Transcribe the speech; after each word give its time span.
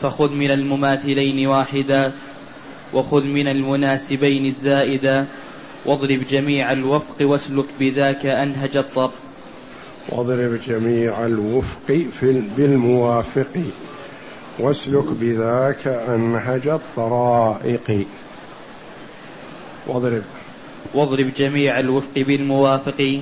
فخذ 0.00 0.32
من 0.32 0.50
المماثلين 0.50 1.46
واحدا 1.46 2.12
وخذ 2.94 3.24
من 3.24 3.48
المناسبين 3.48 4.46
الزائدا 4.46 5.26
واضرب 5.86 6.20
جميع 6.30 6.72
الوفق 6.72 7.16
واسلك 7.20 7.66
بذاك 7.80 8.26
أنهج 8.26 8.76
الطر 8.76 9.10
واضرب 10.08 10.60
جميع 10.66 11.26
الوفق 11.26 12.06
في 12.20 12.42
بالموافق 12.56 13.64
واسلك 14.58 15.04
بذاك 15.20 15.86
أنهج 15.86 16.68
الطرائق. 16.68 18.06
واضرب. 19.86 20.22
واضرب 20.94 21.30
جميع 21.36 21.80
الوفق 21.80 22.14
بالموافق 22.16 23.20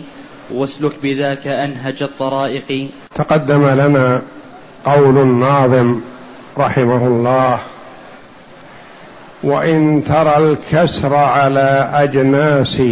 واسلك 0.55 0.93
بذاك 1.03 1.47
أنهج 1.47 2.03
الطرائق. 2.03 2.89
تقدم 3.15 3.67
لنا 3.67 4.23
قول 4.85 5.19
الناظم 5.19 6.01
رحمه 6.59 7.07
الله. 7.07 7.59
وإن 9.43 10.05
ترى 10.09 10.37
الكسر 10.37 11.15
على 11.15 11.91
أجناس 11.95 12.83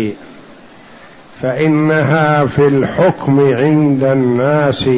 فإنها 1.42 2.44
في 2.44 2.66
الحكم 2.66 3.40
عند 3.56 4.04
الناس. 4.04 4.90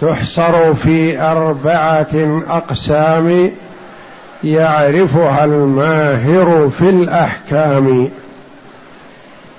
تحصر 0.00 0.74
في 0.74 1.20
أربعة 1.20 2.42
أقسام 2.48 3.50
يعرفها 4.44 5.44
الماهر 5.44 6.70
في 6.78 6.90
الأحكام. 6.90 8.08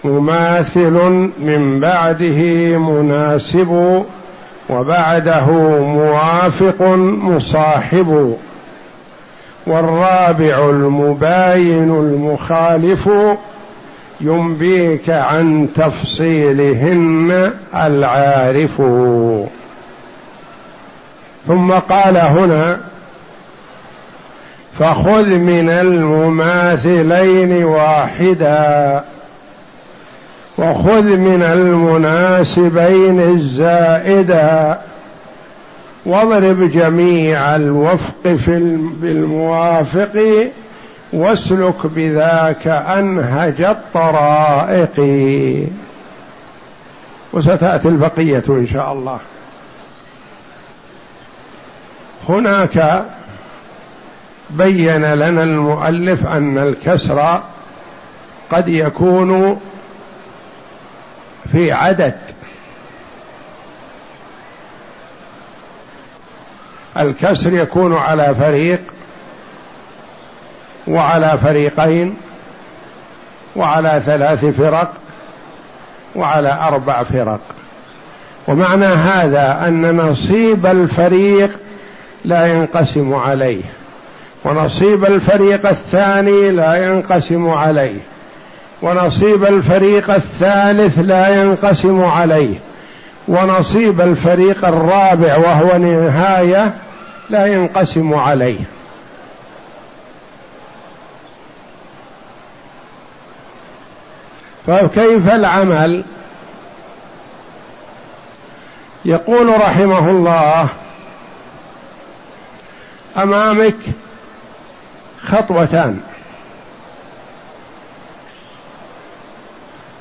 مماثل 0.04 1.30
من 1.40 1.80
بعده 1.80 2.78
مناسب 2.78 4.04
وبعده 4.70 5.46
موافق 5.82 6.82
مصاحب 7.22 8.38
والرابع 9.68 10.70
المباين 10.70 11.90
المخالف 11.90 13.10
ينبيك 14.22 15.10
عن 15.10 15.70
تفصيلهن 15.76 17.52
العارف. 17.76 18.82
ثم 21.48 21.72
قال 21.72 22.18
هنا 22.18 22.80
فخذ 24.80 25.30
من 25.30 25.70
المماثلين 25.70 27.64
واحدا. 27.64 29.04
وخذ 30.58 31.02
من 31.04 31.44
المناسبين 31.44 33.20
الزائدا 33.20 34.80
واضرب 36.06 36.64
جميع 36.72 37.56
الوفق 37.56 38.28
في 38.28 38.78
بالموافق 39.02 40.50
واسلك 41.14 41.86
بذاك 41.86 42.68
أنهج 42.68 43.62
الطرائق. 43.62 45.00
وستأتي 47.34 47.88
البقية 47.88 48.44
إن 48.50 48.68
شاء 48.74 48.94
الله. 48.94 49.20
هناك 52.30 53.06
بين 54.50 55.14
لنا 55.14 55.44
المؤلف 55.44 56.28
أن 56.28 56.58
الكسر 56.58 57.42
قد 58.52 58.68
يكون 58.68 59.60
في 61.52 61.72
عدد 61.72 62.16
الكسر 67.00 67.54
يكون 67.54 67.94
على 67.94 68.36
فريق 68.36 68.82
وعلى 70.88 71.38
فريقين 71.38 72.18
وعلى 73.56 74.02
ثلاث 74.06 74.46
فرق 74.46 74.94
وعلى 76.16 76.54
أربع 76.62 77.04
فرق. 77.04 77.40
ومعنى 78.48 78.86
هذا 78.86 79.68
أن 79.68 79.98
نصيب 79.98 80.66
الفريق 80.66 81.50
لا 82.26 82.54
ينقسم 82.54 83.14
عليه 83.14 83.64
ونصيب 84.46 85.06
الفريق 85.06 85.68
الثاني 85.70 86.52
لا 86.52 86.76
ينقسم 86.76 87.50
عليه. 87.50 88.00
ونصيب 88.82 89.46
الفريق 89.46 90.10
الثالث 90.14 91.00
لا 91.00 91.44
ينقسم 91.44 92.04
عليه. 92.04 92.58
ونصيب 93.28 94.02
الفريق 94.02 94.66
الرابع 94.66 95.38
وهو 95.38 95.78
نهاية 95.78 96.74
لا 97.30 97.46
ينقسم 97.46 98.14
عليه. 98.14 98.60
فكيف 104.68 105.30
العمل؟ 105.30 106.06
يقول 109.06 109.62
رحمه 109.62 110.10
الله 110.10 110.70
أمامك 113.18 113.76
خطوتان. 115.22 116.00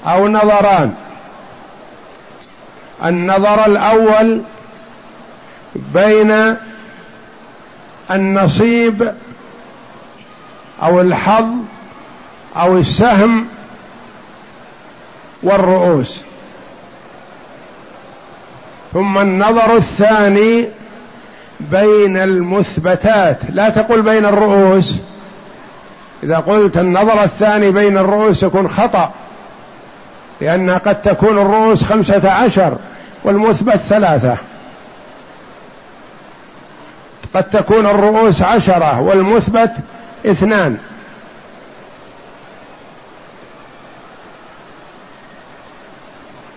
أو 0.06 0.28
نظران. 0.28 0.94
النظر 3.04 3.66
الأول 3.66 4.42
بين 5.74 6.56
النصيب 8.10 9.14
أو 10.82 11.00
الحظ 11.00 11.46
أو 12.56 12.78
السهم 12.78 13.46
والرؤوس. 15.42 16.20
ثم 18.92 19.18
النظر 19.18 19.76
الثاني 19.76 20.68
بين 21.60 22.16
المثبتات. 22.16 23.38
لا 23.52 23.68
تقل 23.68 24.02
بين 24.02 24.24
الرؤوس. 24.26 24.94
إذا 26.22 26.36
قلت 26.36 26.78
النظر 26.78 27.22
الثاني 27.24 27.70
بين 27.70 27.98
الرؤوس 27.98 28.42
يكون 28.42 28.68
خطأ. 28.68 29.10
لأن 30.40 30.70
قد 30.70 31.02
تكون 31.02 31.38
الرؤوس 31.38 31.84
خمسة 31.84 32.30
عشر 32.30 32.78
والمثبت 33.24 33.76
ثلاثة. 33.76 34.36
قد 37.34 37.44
تكون 37.44 37.86
الرؤوس 37.86 38.42
عشرة 38.42 39.00
والمثبت 39.00 39.72
اثنان. 40.26 40.76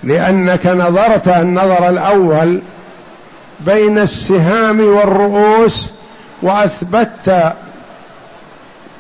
لأنك 0.03 0.67
نظرت 0.67 1.27
النظر 1.27 1.89
الأول 1.89 2.61
بين 3.59 3.99
السهام 3.99 4.79
والرؤوس 4.79 5.89
وأثبتت 6.41 7.53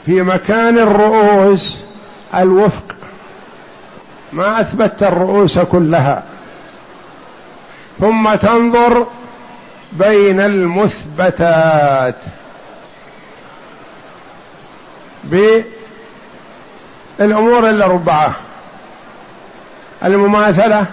في 0.05 0.21
مكان 0.21 0.77
الرؤوس 0.77 1.77
الوفق. 2.35 2.98
ما 4.33 4.61
اثبتت 4.61 5.03
الرؤوس 5.03 5.59
كلها. 5.59 6.23
ثم 7.99 8.35
تنظر 8.35 9.07
بين 9.91 10.39
المثبتات. 10.39 12.15
بالأمور 17.19 17.69
الأربعة. 17.69 18.33
المماثلة 20.03 20.85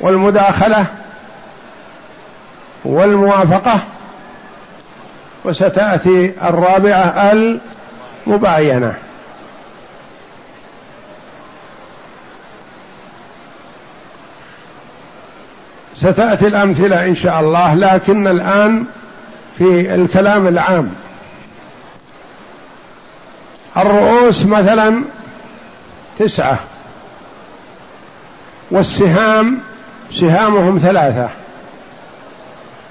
والمداخلة 0.00 0.86
والموافقة. 2.84 3.80
وستأتي 5.44 6.32
الرابعة 6.42 7.32
المباينة. 8.26 8.94
ستأتي 16.02 16.46
الأمثلة 16.46 17.06
إن 17.06 17.16
شاء 17.16 17.40
الله 17.40 17.74
لكن 17.74 18.26
الآن 18.26 18.84
في 19.58 19.94
الكلام 19.94 20.46
العام. 20.48 20.90
الرؤوس 23.76 24.46
مثلا 24.46 25.02
تسعة 26.18 26.58
والسهام 28.70 29.58
سهامهم 30.20 30.78
ثلاثة. 30.78 31.28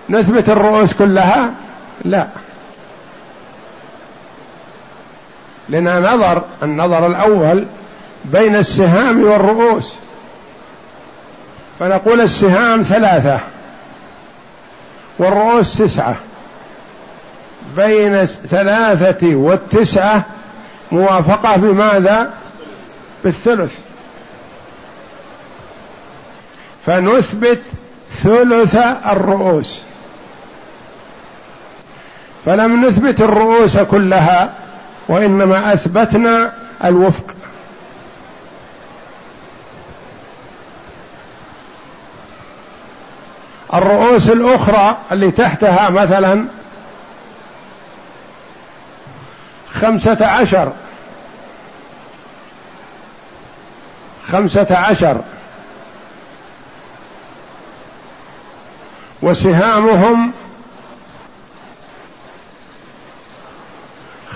نثبت 0.09 0.49
الرؤوس 0.49 0.93
كلها؟ 0.93 1.51
لا. 2.05 2.27
لنا 5.69 5.99
نظر 5.99 6.43
النظر 6.63 7.07
الأول 7.07 7.65
بين 8.25 8.55
السهام 8.55 9.23
والرؤوس. 9.23 9.95
فنقول 11.81 12.21
السهام 12.21 12.81
ثلاثة 12.81 13.39
والرؤوس 15.19 15.77
تسعة 15.77 16.15
بين 17.77 18.15
الثلاثة 18.15 19.35
والتسعة 19.35 20.25
موافقة 20.91 21.55
بماذا؟ 21.55 22.29
بالثلث. 23.23 23.79
فنثبت 26.85 27.61
ثلث 28.23 28.75
الرؤوس. 29.05 29.81
فلم 32.45 32.85
نثبت 32.85 33.21
الرؤوس 33.21 33.77
كلها 33.77 34.53
وإنما 35.07 35.73
أثبتنا 35.73 36.53
الوفق. 36.85 37.35
الرؤوس 43.73 44.29
الأخرى 44.29 44.97
اللي 45.11 45.31
تحتها 45.31 45.89
مثلا 45.89 46.47
خمسة 49.73 50.27
عشر. 50.27 50.73
خمسة 54.31 54.77
عشر. 54.77 55.21
وسهامهم 59.21 60.33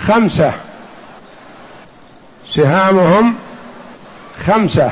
خمسة. 0.06 0.52
سهامهم 2.48 3.34
خمسة. 4.46 4.90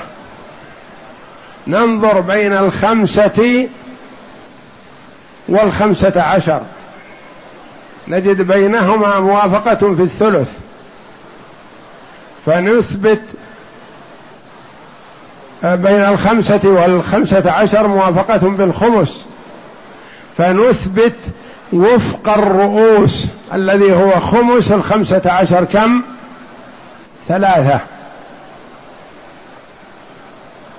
ننظر 1.67 2.21
بين 2.21 2.53
الخمسة 2.53 3.69
والخمسة 5.49 6.23
عشر. 6.23 6.61
نجد 8.09 8.43
بينهما 8.43 9.21
موافقة 9.21 9.95
في 9.95 10.03
الثلث. 10.03 10.49
فنثبت 12.47 13.23
بين 15.63 16.03
الخمسة 16.05 16.61
والخمسة 16.65 17.51
عشر 17.51 17.87
موافقة 17.87 18.49
بالخمس 18.49 19.27
فنثبت 20.37 21.17
وفق 21.73 22.29
الرؤوس 22.29 23.27
الذي 23.53 23.93
هو 23.93 24.21
خمس 24.21 24.73
الخمسة 24.73 25.23
عشر 25.27 25.65
كم؟ 25.65 26.03
ثلاثة. 27.29 27.81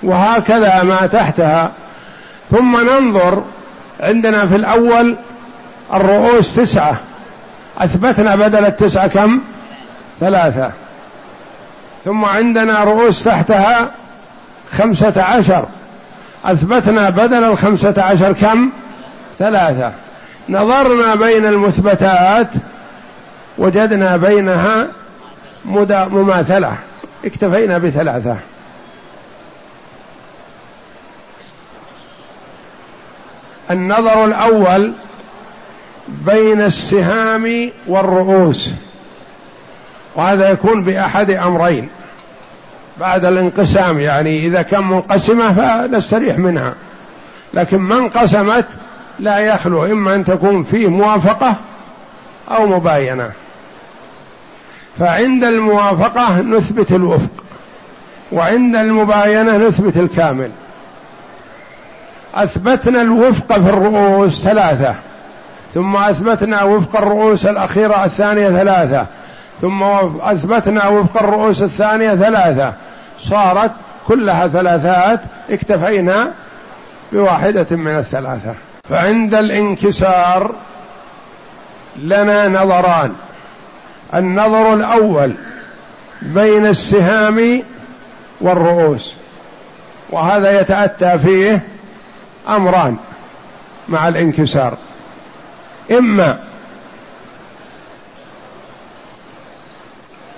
وهكذا 0.03 0.83
ما 0.83 1.07
تحتها. 1.07 1.71
ثم 2.51 2.77
ننظر 2.77 3.43
عندنا 3.99 4.45
في 4.45 4.55
الأول 4.55 5.17
الرؤوس 5.93 6.55
تسعة. 6.55 6.99
أثبتنا 7.77 8.35
بدل 8.35 8.65
التسعة 8.65 9.07
كم؟ 9.07 9.41
ثلاثة. 10.19 10.71
ثم 12.05 12.25
عندنا 12.25 12.83
رؤوس 12.83 13.23
تحتها 13.23 13.91
خمسة 14.71 15.23
عشر. 15.23 15.65
أثبتنا 16.45 17.09
بدل 17.09 17.43
الخمسة 17.43 17.93
عشر 17.97 18.33
كم؟ 18.33 18.69
ثلاثة. 19.39 19.91
نظرنا 20.49 21.15
بين 21.15 21.45
المثبتات 21.45 22.47
وجدنا 23.57 24.17
بينها 24.17 24.87
مماثلة 25.65 26.77
اكتفينا 27.25 27.77
بثلاثة. 27.77 28.37
النظر 33.71 34.25
الأول 34.25 34.93
بين 36.07 36.61
السهام 36.61 37.71
والرؤوس. 37.87 38.71
وهذا 40.15 40.49
يكون 40.49 40.83
بأحد 40.83 41.31
أمرين. 41.31 41.89
بعد 42.99 43.25
الانقسام 43.25 43.99
يعني 43.99 44.45
إذا 44.45 44.61
كان 44.61 44.83
منقسمة 44.83 45.53
فنستريح 45.53 46.37
منها. 46.37 46.73
لكن 47.53 47.77
ما 47.77 47.97
انقسمت 47.97 48.65
لا 49.19 49.39
يخلو 49.39 49.85
إما 49.85 50.15
أن 50.15 50.25
تكون 50.25 50.63
فيه 50.63 50.87
موافقة 50.87 51.55
أو 52.51 52.67
مباينة. 52.67 53.31
فعند 54.99 55.43
الموافقة 55.43 56.41
نثبت 56.41 56.91
الوفق 56.91 57.43
وعند 58.31 58.75
المباينة 58.75 59.57
نثبت 59.57 59.97
الكامل. 59.97 60.51
أثبتنا 62.35 63.01
الوفق 63.01 63.53
في 63.53 63.69
الرؤوس 63.69 64.41
ثلاثة 64.41 64.95
ثم 65.73 65.95
أثبتنا 65.95 66.63
وفق 66.63 66.97
الرؤوس 66.97 67.45
الأخيرة 67.45 68.05
الثانية 68.05 68.49
ثلاثة 68.49 69.05
ثم 69.61 69.83
أثبتنا 70.21 70.87
وفق 70.87 71.23
الرؤوس 71.23 71.63
الثانية 71.63 72.15
ثلاثة. 72.15 72.73
صارت 73.19 73.71
كلها 74.07 74.47
ثلاثات 74.47 75.19
اكتفينا 75.49 76.31
بواحدة 77.11 77.65
من 77.71 77.97
الثلاثة. 77.97 78.53
فعند 78.89 79.33
الانكسار 79.33 80.51
لنا 81.97 82.47
نظران. 82.47 83.13
النظر 84.13 84.73
الأول 84.73 85.33
بين 86.21 86.65
السهام 86.65 87.63
والرؤوس 88.41 89.13
وهذا 90.09 90.61
يتأتى 90.61 91.17
فيه 91.17 91.74
أمران 92.47 92.97
مع 93.89 94.07
الانكسار. 94.07 94.77
إما 95.91 96.39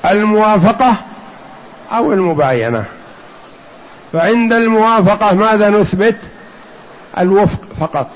الموافقة 0.06 0.96
أو 1.92 2.14
المباينة. 2.14 2.86
فعند 4.14 4.54
الموافقة 4.54 5.34
ماذا 5.34 5.70
نثبت؟ 5.70 6.18
الوفق 7.18 7.60
فقط. 7.80 8.08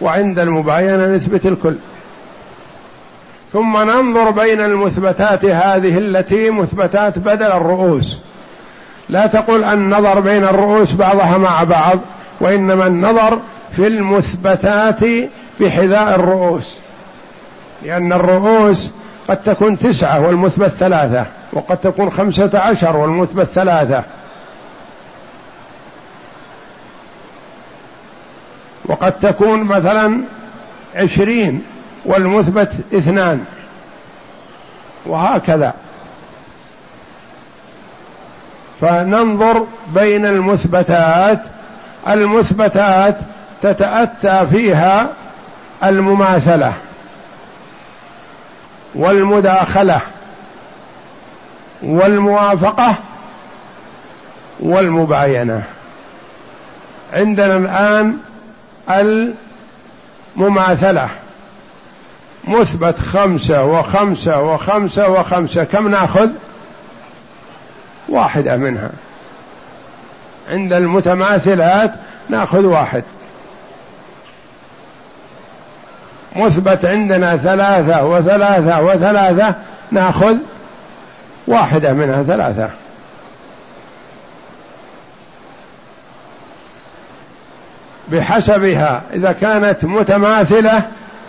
وعند 0.00 0.38
المباينة 0.38 1.06
نثبت 1.06 1.46
الكل. 1.46 1.76
ثم 3.52 3.76
ننظر 3.76 4.30
بين 4.30 4.60
المثبتات 4.60 5.44
هذه 5.44 5.98
التي 5.98 6.50
مثبتات 6.50 7.18
بدل 7.18 7.52
الرؤوس. 7.52 8.20
لا 9.08 9.26
تقل 9.26 9.64
النظر 9.64 10.20
بين 10.20 10.44
الرؤوس 10.44 10.92
بعضها 10.92 11.38
مع 11.38 11.62
بعض. 11.62 11.98
وإنما 12.40 12.86
النظر 12.86 13.40
في 13.72 13.86
المثبتات 13.86 15.00
بحذاء 15.60 16.14
الرؤوس. 16.14 16.74
لأن 17.82 18.12
الرؤوس 18.12 18.90
قد 19.28 19.42
تكون 19.42 19.78
تسعة 19.78 20.20
والمثبت 20.20 20.68
ثلاثة 20.68 21.26
وقد 21.52 21.76
تكون 21.76 22.10
خمسة 22.10 22.50
عشر 22.54 22.96
والمثبت 22.96 23.46
ثلاثة. 23.46 24.02
وقد 28.84 29.12
تكون 29.12 29.62
مثلا 29.62 30.20
عشرين 30.96 31.62
والمثبت 32.04 32.72
اثنان. 32.94 33.44
وهكذا. 35.06 35.74
فننظر 38.80 39.66
بين 39.94 40.26
المثبتات 40.26 41.42
المثبتات 42.08 43.18
تتأتى 43.62 44.46
فيها 44.46 45.08
المماثلة 45.84 46.72
والمداخلة 48.94 50.00
والموافقة 51.82 52.94
والمباينة. 54.60 55.62
عندنا 57.12 57.56
الآن 57.56 58.18
المماثلة. 60.36 61.08
مثبت 62.44 62.98
خمسة 62.98 63.64
وخمسة 63.64 64.40
وخمسة 64.40 65.08
وخمسة. 65.08 65.64
كم 65.64 65.88
ناخذ؟ 65.88 66.28
واحدة 68.08 68.56
منها. 68.56 68.90
عند 70.50 70.72
المتماثلات 70.72 71.94
ناخذ 72.28 72.64
واحد. 72.64 73.02
مثبت 76.36 76.84
عندنا 76.84 77.36
ثلاثة 77.36 78.04
وثلاثة 78.04 78.82
وثلاثة 78.82 79.54
ناخذ 79.90 80.36
واحدة 81.46 81.92
منها 81.92 82.22
ثلاثة. 82.22 82.70
بحسبها 88.08 89.02
إذا 89.14 89.32
كانت 89.32 89.84
متماثلة 89.84 90.82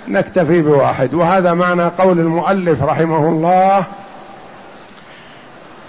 نكتفي 0.07 0.61
بواحد. 0.61 1.13
وهذا 1.13 1.53
معنى 1.53 1.83
قول 1.83 2.19
المؤلف 2.19 2.83
رحمه 2.83 3.29
الله 3.29 3.85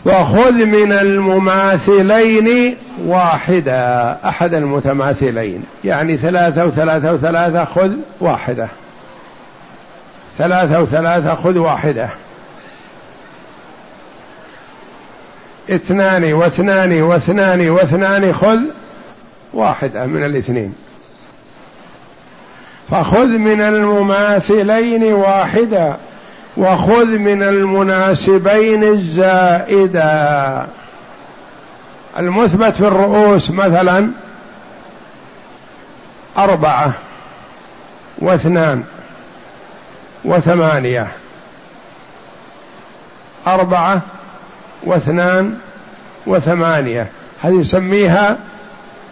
وخذ 0.07 0.53
من 0.53 0.93
المماثلين 0.93 2.77
واحدا 3.07 4.17
أحد 4.29 4.55
المتماثلين. 4.55 5.65
يعني 5.85 6.17
ثلاثة 6.17 6.65
وثلاثة 6.67 7.13
وثلاثة 7.13 7.65
خذ 7.65 7.91
واحدة. 8.21 8.69
ثلاثة 10.39 10.81
وثلاثة 10.81 11.35
خذ 11.35 11.59
واحدة. 11.59 12.09
اثنان 15.71 16.33
واثنان 16.33 17.03
واثنان 17.03 17.71
واثنان 17.71 18.33
خذ 18.33 18.59
واحدة 19.55 20.07
من 20.07 20.25
الاثنين. 20.25 20.75
فخذ 22.91 23.27
من 23.27 23.61
المماثلين 23.61 25.13
واحدا 25.13 25.97
وخذ 26.61 27.07
من 27.07 27.43
المناسبين 27.43 28.85
الزائدا 28.85 30.67
المثبت 32.19 32.75
في 32.75 32.81
الرؤوس 32.81 33.51
مثلا 33.51 34.11
أربعة 36.39 36.93
واثنان 38.19 38.85
وثمانية. 40.25 41.07
أربعة 43.47 44.01
واثنان 44.83 45.59
وثمانية. 46.27 47.07
هذه 47.43 47.61
يسميها 47.61 48.39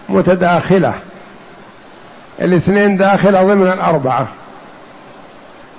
متداخلة. 0.08 0.94
الاثنين 2.40 2.96
داخلة 2.96 3.42
ضمن 3.42 3.72
الأربعة. 3.72 4.28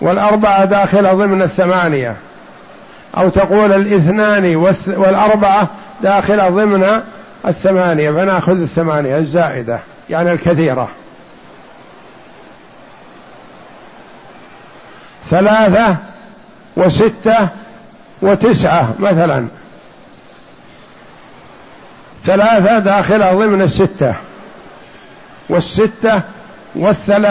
والأربعة 0.02 0.66
داخلة 0.66 1.14
ضمن 1.14 1.42
الثمانية. 1.42 2.16
أو 3.18 3.30
تقول 3.30 3.74
الاثنان 3.74 4.56
والأربعة 4.88 5.68
داخلة 6.04 6.50
ضمن 6.50 7.02
الثمانية. 7.48 8.12
فنأخذ 8.12 8.62
الثمانية 8.62 9.18
الزائدة 9.18 9.80
يعني 10.10 10.32
الكثيرة. 10.32 10.90
ثلاثة 15.30 15.96
وستة 16.78 17.50
وتسعة 18.22 18.94
مثلا. 19.00 19.48
ثلاثة 22.26 22.80
داخلة 22.80 23.34
ضمن 23.34 23.62
الستة. 23.62 24.14
والستة 25.50 26.22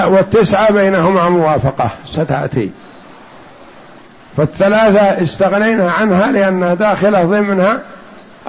والتسعة 0.06 0.72
بينهما 0.72 1.28
موافقة. 1.28 1.90
ستأتي. 2.06 2.70
فالثلاثة 4.36 5.22
استغنينا 5.22 5.92
عنها 5.92 6.26
لأنها 6.26 6.74
داخلة 6.74 7.24
ضمنها 7.24 7.80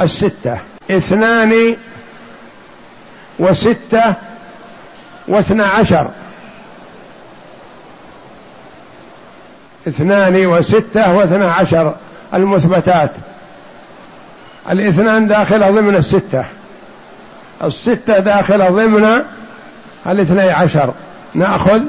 الستة. 0.01 0.57
اثنان 0.91 1.75
وستة 3.39 4.13
واثنى 5.27 5.63
عشر. 5.63 6.07
اثنان 9.87 10.45
وستة 10.45 11.13
واثنى 11.13 11.45
عشر 11.45 11.95
المثبتات. 12.33 13.11
الاثنان 14.69 15.27
داخلة 15.27 15.69
ضمن 15.69 15.95
الستة. 15.95 16.45
الستة 17.63 18.19
داخلة 18.19 18.69
ضمن 18.69 19.23
الاثني 20.07 20.49
عشر. 20.49 20.93
نأخذ 21.33 21.81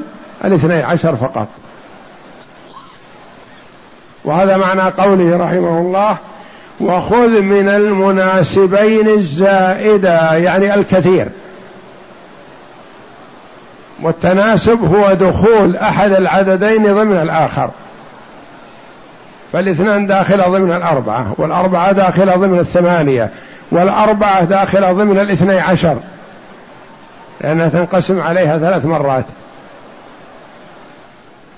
الاثني 0.45 0.83
عشر 0.83 1.15
فقط. 1.15 1.47
وهذا 4.25 4.57
معنى 4.57 4.81
قوله 4.81 5.37
رحمه 5.37 5.77
الله 5.77 6.17
وخذ 6.79 7.41
من 7.41 7.69
المناسبين 7.69 9.07
الزائدة 9.07 10.33
يعني 10.35 10.73
الكثير. 10.73 11.27
والتناسب 14.01 14.95
هو 14.95 15.13
دخول 15.13 15.77
أحد 15.77 16.11
العددين 16.11 16.83
ضمن 16.83 17.17
الآخر. 17.17 17.69
فالاثنان 19.53 20.07
داخلة 20.07 20.47
ضمن 20.47 20.71
الأربعة 20.71 21.33
والأربعة 21.37 21.91
داخلة 21.91 22.35
ضمن 22.35 22.59
الثمانية 22.59 23.29
والأربعة 23.71 24.43
داخلة 24.43 24.91
ضمن 24.91 25.19
الاثني 25.19 25.59
عشر. 25.59 25.97
لأنها 27.41 27.69
تنقسم 27.69 28.21
عليها 28.21 28.57
ثلاث 28.57 28.85
مرات. 28.85 29.25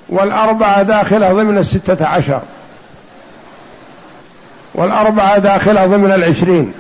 والأربعة 0.10 0.82
داخلة 0.82 1.34
ضمن 1.34 1.58
الستة 1.58 2.06
عشر. 2.06 2.42
والأربعة 4.76 5.38
داخلة 5.38 5.86
ضمن 5.86 6.12
العشرين. 6.12 6.74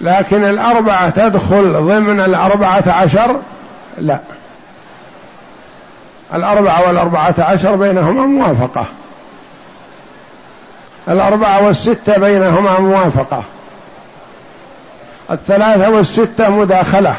لكن 0.00 0.44
الأربعة 0.44 1.10
تدخل 1.10 1.72
ضمن 1.72 2.20
الأربعة 2.20 2.84
عشر؟ 2.88 3.40
لا. 3.98 4.20
الأربعة 6.34 6.86
والأربعة 6.86 7.34
عشر 7.38 7.76
بينهما 7.76 8.26
موافقة. 8.26 8.84
الأربعة 11.08 11.64
والستة 11.64 12.18
بينهما 12.18 12.80
موافقة. 12.80 13.44
الثلاثة 15.30 15.90
والستة 15.90 16.48
مداخلة. 16.48 17.14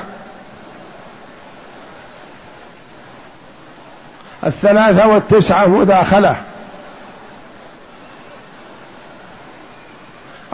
الثلاثة 4.46 5.08
والتسعة 5.08 5.68
مداخلة. 5.68 6.36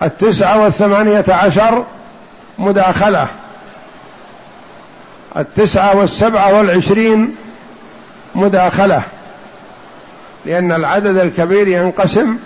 التسعة 0.02 0.62
والثمانية 0.64 1.26
عشر 1.30 1.86
مداخلة. 2.58 3.28
التسعة 5.38 5.98
والسبعة 5.98 6.54
والعشرين 6.54 7.36
مداخلة. 8.36 9.02
لأن 10.46 10.72
العدد 10.72 11.18
الكبير 11.18 11.68
ينقسم 11.68 12.38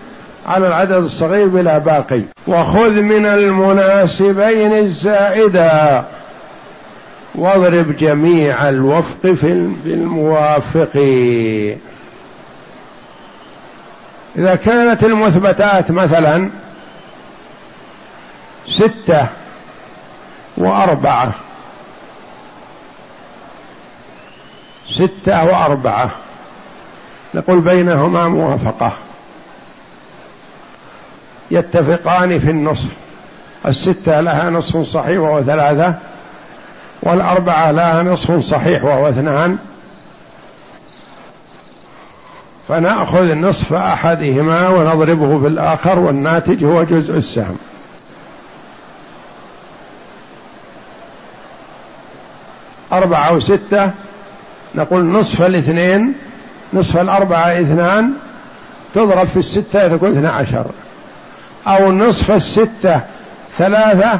على 0.50 0.68
العدد 0.68 0.92
الصغير 0.92 1.48
بلا 1.48 1.78
باقي. 1.78 2.22
وخذ 2.48 3.02
من 3.02 3.26
المناسبين 3.26 4.74
الزائدا 4.74 6.06
واضرب 7.36 7.96
جميع 7.98 8.70
الوفق 8.70 9.28
في 9.28 9.52
الموافق. 9.86 10.96
إذا 14.36 14.56
كانت 14.56 15.04
المثبتات 15.04 15.92
مثلا 15.92 16.50
ستة 18.68 19.28
وأربعة. 20.58 21.32
ستة 24.90 25.46
وأربعة. 25.46 26.10
نقول 27.34 27.60
بينهما 27.60 28.28
موافقة. 28.28 28.94
يتفقان 31.52 32.40
في 32.40 32.52
النصف. 32.52 32.90
الستة 33.66 34.22
لها 34.22 34.50
نصف 34.50 34.78
صحيح 34.78 35.20
وهو 35.20 35.42
ثلاثة 35.42 35.96
والأربعة 37.04 37.72
لها 37.72 38.04
نصف 38.04 38.40
صحيح 38.40 38.84
وهو 38.84 39.10
اثنان. 39.10 39.58
فنأخذ 42.68 43.36
نصف 43.36 43.74
أحدهما 43.74 44.70
ونضربه 44.70 45.38
بالآخر 45.40 46.00
والناتج 46.00 46.66
هو 46.66 46.84
جزء 46.84 47.18
السهم. 47.18 47.58
أربعة 52.94 53.34
وستة 53.34 53.92
نقول 54.76 55.06
نصف 55.06 55.42
الاثنين 55.42 56.14
نصف 56.74 56.98
الأربعة 56.98 57.62
اثنان 57.62 58.14
تضرب 58.94 59.28
في 59.28 59.38
الستة 59.38 59.88
تكون 59.88 60.10
اثنى 60.10 60.28
عشر. 60.28 60.66
أو 61.68 61.92
نصف 61.92 62.32
الستة 62.32 63.02
ثلاثة 63.58 64.20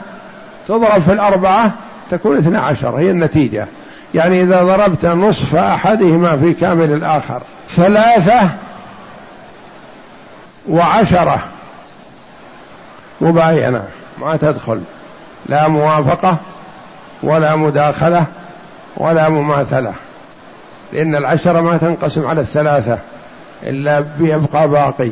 تضرب 0.68 1.02
في 1.02 1.14
الأربعة 1.14 1.72
تكون 2.12 2.38
اثنى 2.38 2.58
عشر 2.58 2.90
هي 2.90 3.12
النتيجة. 3.12 3.68
يعني 4.14 4.42
إذا 4.44 4.64
ضربت 4.64 5.06
نصف 5.06 5.56
أحدهما 5.56 6.38
في 6.38 6.54
كامل 6.54 6.94
الآخر 6.94 7.42
ثلاثة 7.70 8.50
وعشرة. 10.70 11.44
مباينة 13.22 13.84
ما 14.18 14.38
تدخل. 14.38 14.82
لا 15.46 15.68
موافقة 15.68 16.38
ولا 17.24 17.56
مداخلة 17.56 18.26
ولا 18.98 19.30
مماثلة. 19.30 19.94
لأن 20.94 21.16
العشرة 21.16 21.62
ما 21.62 21.78
تنقسم 21.78 22.28
على 22.28 22.42
الثلاثة 22.42 23.00
إلا 23.64 24.00
بيبقى 24.00 24.68
باقي. 24.70 25.12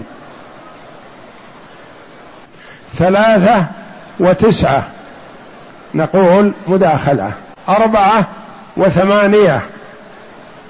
ثلاثة 2.98 3.66
وتسعة. 4.20 4.88
نقول 5.94 6.54
مداخلة. 6.68 7.32
أربعة 7.70 8.26
وثمانية. 8.78 9.62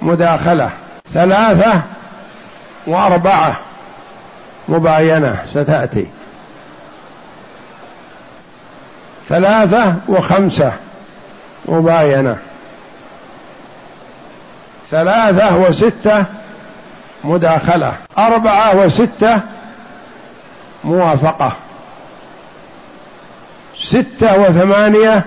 مداخلة. 0.02 0.70
ثلاثة 1.14 1.82
وأربعة. 2.88 3.60
مباينة. 4.70 5.36
ستأتي. 5.52 6.08
ثلاثة 9.30 9.96
وخمسة. 10.08 10.74
مباينة. 11.66 12.38
ثلاثة 14.92 15.58
وستة. 15.58 16.26
مداخلة. 17.24 17.94
أربعة 18.18 18.76
وستة. 18.76 19.42
موافقة. 20.84 21.67
ستة 23.88 24.39
وثمانية 24.39 25.25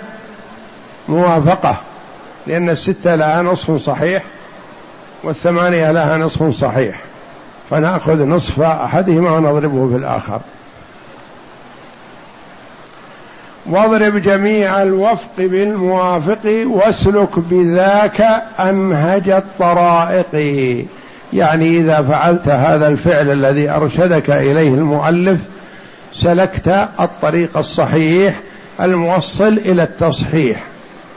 موافقة 1.09 1.77
لأن 2.47 2.71
الستة 2.71 3.15
لها 3.15 3.43
نصف 3.43 3.71
صحيح 3.71 4.23
والثمانية 5.25 5.93
لها 5.93 6.19
نصف 6.19 6.49
صحيح 6.49 7.01
فنأخذ 7.71 8.25
نصف 8.25 8.61
أحدهما 8.61 9.31
ونضربه 9.31 9.89
في 9.89 9.97
الآخر. 9.97 10.41
واضرب 13.67 14.17
جميع 14.17 14.83
الوفق 14.83 15.37
بالموافق 15.39 16.67
واسلك 16.67 17.39
بذاك 17.39 18.21
أنهج 18.61 19.29
الطرائق. 19.29 20.35
يعني 21.33 21.79
إذا 21.79 22.03
فعلت 22.03 22.49
هذا 22.49 22.89
الفعل 22.89 23.31
الذي 23.31 23.71
أرشدك 23.71 24.31
إليه 24.31 24.75
المؤلف 24.75 25.41
سلكت 26.13 26.89
الطريق 27.01 27.59
الصحيح 27.59 28.41
الموصل 28.81 29.53
إلى 29.53 29.83
التصحيح 29.83 30.65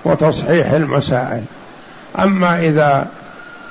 وتصحيح 0.05 0.71
المسائل. 0.71 1.43
أما 2.19 2.59
إذا 2.59 3.07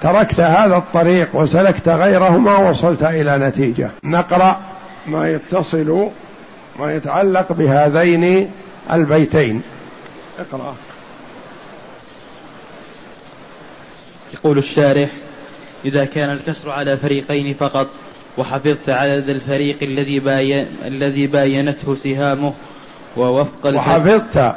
تركت 0.00 0.40
هذا 0.40 0.76
الطريق 0.76 1.36
وسلكت 1.36 1.88
غيره 1.88 2.38
ما 2.38 2.56
وصلت 2.56 3.02
إلى 3.02 3.38
نتيجة. 3.38 3.90
نقرأ 4.04 4.60
ما 5.06 5.30
يتصل 5.30 6.08
ما 6.78 6.94
يتعلق 6.94 7.52
بهذين 7.52 8.50
البيتين. 8.92 9.62
اقرأ. 10.38 10.74
يقول 14.34 14.58
الشارح 14.58 15.08
إذا 15.84 16.04
كان 16.04 16.30
الكسر 16.30 16.70
على 16.70 16.96
فريقين 16.96 17.54
فقط 17.54 17.88
وحفظت 18.38 18.88
عدد 18.88 19.28
الفريق 19.28 19.82
الذي 19.82 20.20
باين 20.20 20.66
الذي 20.84 21.26
باينته 21.26 21.94
سهامه 21.94 22.54
ووفق 23.16 23.66
وحفظت. 23.66 24.54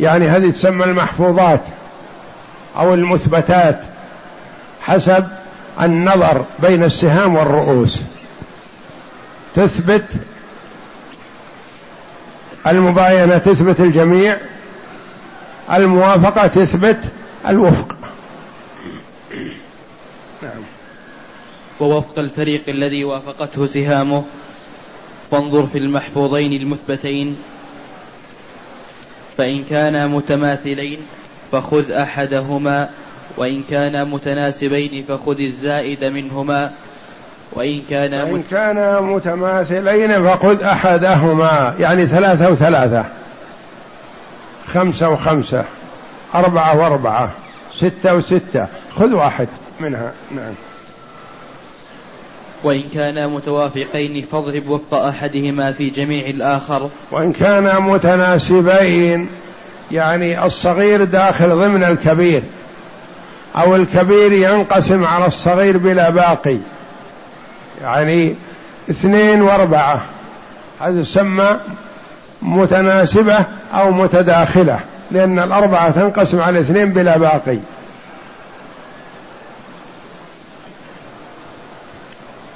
يعني 0.00 0.28
هذه 0.28 0.50
تسمى 0.50 0.84
المحفوظات 0.84 1.60
أو 2.76 2.94
المثبتات 2.94 3.80
حسب 4.82 5.24
النظر 5.80 6.44
بين 6.58 6.84
السهام 6.84 7.36
والرؤوس. 7.36 7.98
تثبت 9.54 10.06
المباينة 12.66 13.38
تثبت 13.38 13.80
الجميع. 13.80 14.36
الموافقة 15.72 16.46
تثبت 16.46 17.00
الوفق. 17.48 17.96
نعم. 20.42 20.62
ووفق 21.80 22.18
الفريق 22.18 22.62
الذي 22.68 23.04
وافقته 23.04 23.66
سهامه 23.66 24.24
فانظر 25.30 25.66
في 25.66 25.78
المحفوظين 25.78 26.52
المثبتين. 26.52 27.36
فإن 29.38 29.64
كانا 29.64 30.06
متماثلين 30.06 31.00
فخذ 31.52 31.90
أحدهما 31.90 32.90
وإن 33.36 33.62
كانا 33.62 34.04
متناسبين 34.04 35.04
فخذ 35.08 35.40
الزائد 35.40 36.04
منهما 36.04 36.70
وإن 37.52 37.82
كان 37.82 38.14
وإن 38.14 38.42
كانا 38.50 39.00
متماثلين 39.00 40.24
فخذ 40.24 40.62
أحدهما 40.62 41.74
يعني 41.80 42.06
ثلاثة 42.06 42.50
وثلاثة. 42.50 43.04
خمسة 44.66 45.08
وخمسة 45.08 45.64
أربعة 46.34 46.76
وأربعة 46.76 47.30
ستة 47.74 48.14
وستة 48.14 48.66
خذ 48.90 49.12
واحد 49.12 49.48
منها. 49.80 50.12
نعم. 50.30 50.54
وإن 52.64 52.82
كانا 52.82 53.26
متوافقين 53.26 54.22
فاضرب 54.22 54.68
وفق 54.68 54.94
أحدهما 54.94 55.72
في 55.72 55.90
جميع 55.90 56.26
الآخر. 56.26 56.90
وإن 57.10 57.32
كانا 57.32 57.78
متناسبين 57.78 59.28
يعني 59.92 60.44
الصغير 60.44 61.04
داخل 61.04 61.48
ضمن 61.48 61.84
الكبير 61.84 62.42
أو 63.56 63.76
الكبير 63.76 64.32
ينقسم 64.32 65.04
على 65.04 65.26
الصغير 65.26 65.78
بلا 65.78 66.10
باقي. 66.10 66.58
يعني 67.82 68.34
اثنين 68.90 69.42
وأربعة 69.42 70.00
هذا 70.80 71.00
يسمى 71.00 71.56
متناسبة 72.42 73.44
أو 73.74 73.90
متداخلة 73.90 74.78
لأن 75.10 75.38
الأربعة 75.38 75.90
تنقسم 75.90 76.40
على 76.40 76.60
اثنين 76.60 76.92
بلا 76.92 77.18
باقي. 77.18 77.58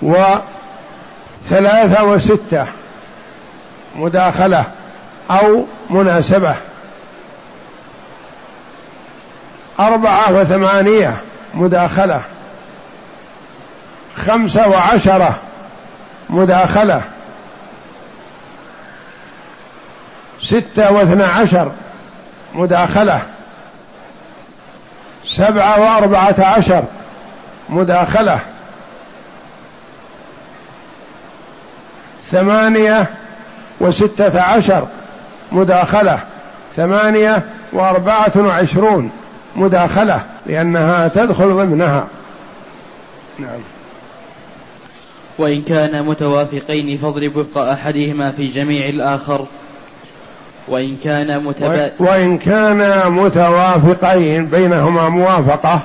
وثلاثة 0.08 2.04
وستة 2.04 2.66
مداخلة 3.94 4.64
أو 5.30 5.64
مناسبة. 5.90 6.54
أربعة 9.80 10.32
وثمانية 10.32 11.16
مداخلة. 11.54 12.22
خمسة 14.16 14.68
وعشرة 14.68 15.38
مداخلة. 16.30 17.02
ستة 20.42 20.92
واثنى 20.92 21.24
عشر 21.24 21.72
مداخلة. 22.54 23.22
سبعة 25.24 25.80
وأربعة 25.80 26.34
عشر 26.38 26.84
مداخلة. 27.68 28.40
ثمانية 32.30 33.10
وستة 33.80 34.40
عشر 34.40 34.86
مداخلة. 35.52 36.18
ثمانية 36.76 37.44
وأربعة 37.72 38.32
وعشرون 38.36 39.10
مداخلة 39.56 40.20
لأنها 40.46 41.08
تدخل 41.08 41.48
ضمنها. 41.48 42.06
نعم. 43.38 43.60
وإن 45.38 45.62
كان 45.62 46.04
متوافقين 46.04 46.98
فاضرب 46.98 47.36
وفق 47.36 47.58
أحدهما 47.58 48.30
في 48.30 48.46
جميع 48.46 48.88
الآخر. 48.88 49.46
وإن 50.68 50.96
كان 50.96 51.44
متبا... 51.44 51.92
وإن 51.98 52.38
كان 52.38 53.12
متوافقين 53.12 54.46
بينهما 54.46 55.08
موافقة 55.08 55.80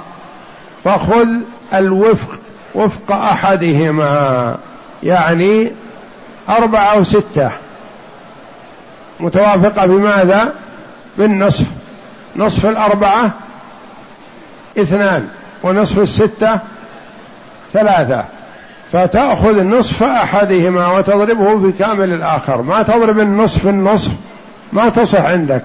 فخذ 0.83 1.27
الوفق 1.73 2.39
وفق 2.75 3.11
أحدهما. 3.11 4.57
يعني 5.03 5.71
أربعة 6.49 6.85
أو 6.85 7.03
ستة. 7.03 7.51
متوافقة 9.19 9.85
بماذا؟ 9.85 10.53
بالنصف. 11.17 11.65
نصف 12.35 12.65
الأربعة 12.65 13.31
اثنان 14.77 15.27
ونصف 15.63 15.99
الستة 15.99 16.59
ثلاثة. 17.73 18.23
فتأخذ 18.91 19.63
نصف 19.63 20.03
أحدهما 20.03 20.87
وتضربه 20.87 21.53
بكامل 21.53 22.13
الآخر. 22.13 22.61
ما 22.61 22.83
تضرب 22.83 23.19
النصف 23.19 23.67
النصف؟ 23.67 24.11
ما 24.73 24.89
تصح 24.89 25.25
عندك. 25.25 25.63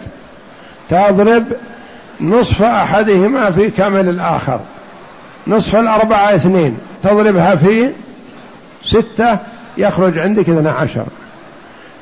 تضرب 0.91 1.45
نصف 2.21 2.63
أحدهما 2.63 3.51
في 3.51 3.71
كامل 3.71 4.09
الآخر. 4.09 4.61
نصف 5.47 5.77
الأربعة 5.77 6.35
اثنين. 6.35 6.79
تضربها 7.03 7.55
في 7.55 7.91
ستة 8.85 9.39
يخرج 9.79 10.19
عندك 10.19 10.49
اثنا 10.49 10.71
عشر. 10.73 11.05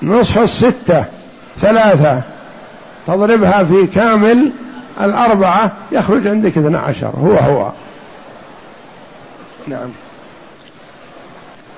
نصف 0.03 0.39
الستة 0.39 1.05
ثلاثة. 1.59 2.23
تضربها 3.07 3.65
في 3.65 3.87
كامل 3.87 4.51
الأربعة 5.01 5.73
يخرج 5.93 6.27
عندك 6.27 6.59
اثنا 6.59 6.79
عشر. 6.79 7.11
هو 7.19 7.37
هو. 7.37 7.73
نعم. 9.67 9.89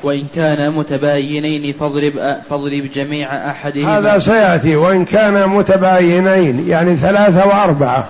وإن 0.02 0.26
كان 0.34 0.70
متباينين 0.72 1.72
فاضرب 1.72 2.12
فاضرب 2.50 2.88
جميع 2.94 3.50
أحدهما. 3.50 3.98
هذا 3.98 4.18
سيأتي. 4.18 4.76
وإن 4.76 5.04
كان 5.04 5.48
متباينين 5.48 6.68
يعني 6.68 6.96
ثلاثة 6.96 7.46
وأربعة. 7.46 8.08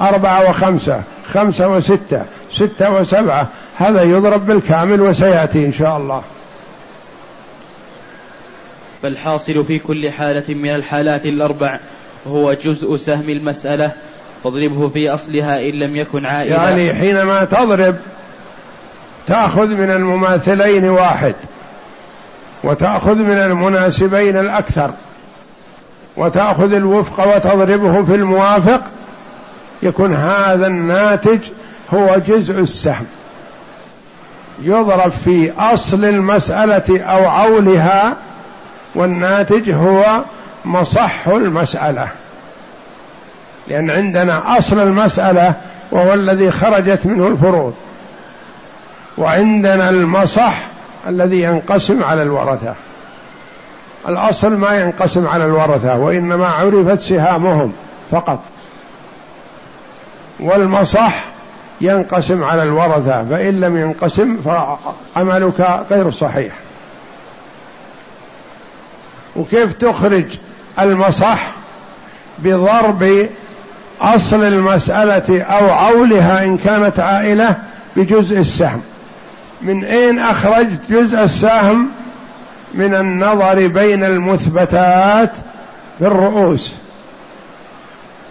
أربعة 0.00 0.50
وخمسة. 0.50 1.02
خمسة 1.26 1.68
وستة. 1.68 2.22
ستة 2.52 2.90
وسبعة. 2.90 3.48
هذا 3.76 4.02
يضرب 4.02 4.46
بالكامل 4.46 5.00
وسيأتي 5.00 5.66
إن 5.66 5.72
شاء 5.72 5.96
الله. 5.96 6.22
فالحاصل 9.02 9.64
في 9.64 9.78
كل 9.78 10.10
حالة 10.10 10.54
من 10.54 10.70
الحالات 10.70 11.26
الأربع 11.26 11.78
هو 12.26 12.52
جزء 12.52 12.96
سهم 12.96 13.28
المسألة 13.28 13.92
فاضربه 14.44 14.88
في 14.88 15.10
أصلها 15.10 15.60
إن 15.60 15.74
لم 15.74 15.96
يكن 15.96 16.26
عائلا 16.26 16.56
يعني 16.56 16.94
حينما 16.94 17.44
تضرب 17.44 17.96
تأخذ 19.26 19.66
من 19.66 19.90
المماثلين 19.90 20.84
واحد 20.84 21.34
وتأخذ 22.64 23.14
من 23.14 23.38
المناسبين 23.38 24.36
الأكثر 24.36 24.94
وتأخذ 26.16 26.72
الوفق 26.72 27.36
وتضربه 27.36 28.04
في 28.04 28.14
الموافق 28.14 28.80
يكون 29.82 30.14
هذا 30.14 30.66
الناتج 30.66 31.38
هو 31.94 32.16
جزء 32.26 32.54
السهم. 32.58 33.06
يضرب 34.62 35.10
في 35.24 35.52
أصل 35.58 36.04
المسألة 36.04 37.00
أو 37.00 37.28
عولها 37.28 38.16
والناتج 38.94 39.70
هو 39.70 40.22
مصح 40.64 41.28
المسألة. 41.28 42.08
لأن 43.68 43.90
عندنا 43.90 44.58
أصل 44.58 44.78
المسألة 44.78 45.54
وهو 45.90 46.14
الذي 46.14 46.50
خرجت 46.50 47.06
منه 47.06 47.26
الفروض. 47.26 47.74
وعندنا 49.18 49.90
المصح 49.90 50.54
الذي 51.08 51.42
ينقسم 51.42 52.04
على 52.04 52.22
الورثة. 52.22 52.74
الأصل 54.08 54.52
ما 54.52 54.76
ينقسم 54.76 55.26
على 55.28 55.44
الورثة 55.44 55.96
وإنما 55.96 56.48
عرفت 56.48 56.98
سهامهم 56.98 57.72
فقط. 58.10 58.40
والمصح 60.40 61.24
ينقسم 61.80 62.44
على 62.44 62.62
الورثة 62.62 63.24
فإن 63.24 63.60
لم 63.60 63.76
ينقسم 63.76 64.36
فعملك 64.36 65.84
غير 65.90 66.10
صحيح. 66.10 66.52
وكيف 69.38 69.72
تخرج 69.72 70.24
المصح 70.80 71.50
بضرب 72.38 73.28
أصل 74.00 74.44
المسألة 74.44 75.42
أو 75.42 75.70
عولها 75.70 76.44
إن 76.44 76.56
كانت 76.56 77.00
عائلة 77.00 77.56
بجزء 77.96 78.38
السهم؟ 78.38 78.80
من 79.62 79.84
أين 79.84 80.18
أخرجت 80.18 80.80
جزء 80.90 81.22
السهم 81.22 81.88
من 82.74 82.94
النظر 82.94 83.66
بين 83.66 84.04
المثبتات 84.04 85.32
في 85.98 86.06
الرؤوس؟ 86.06 86.74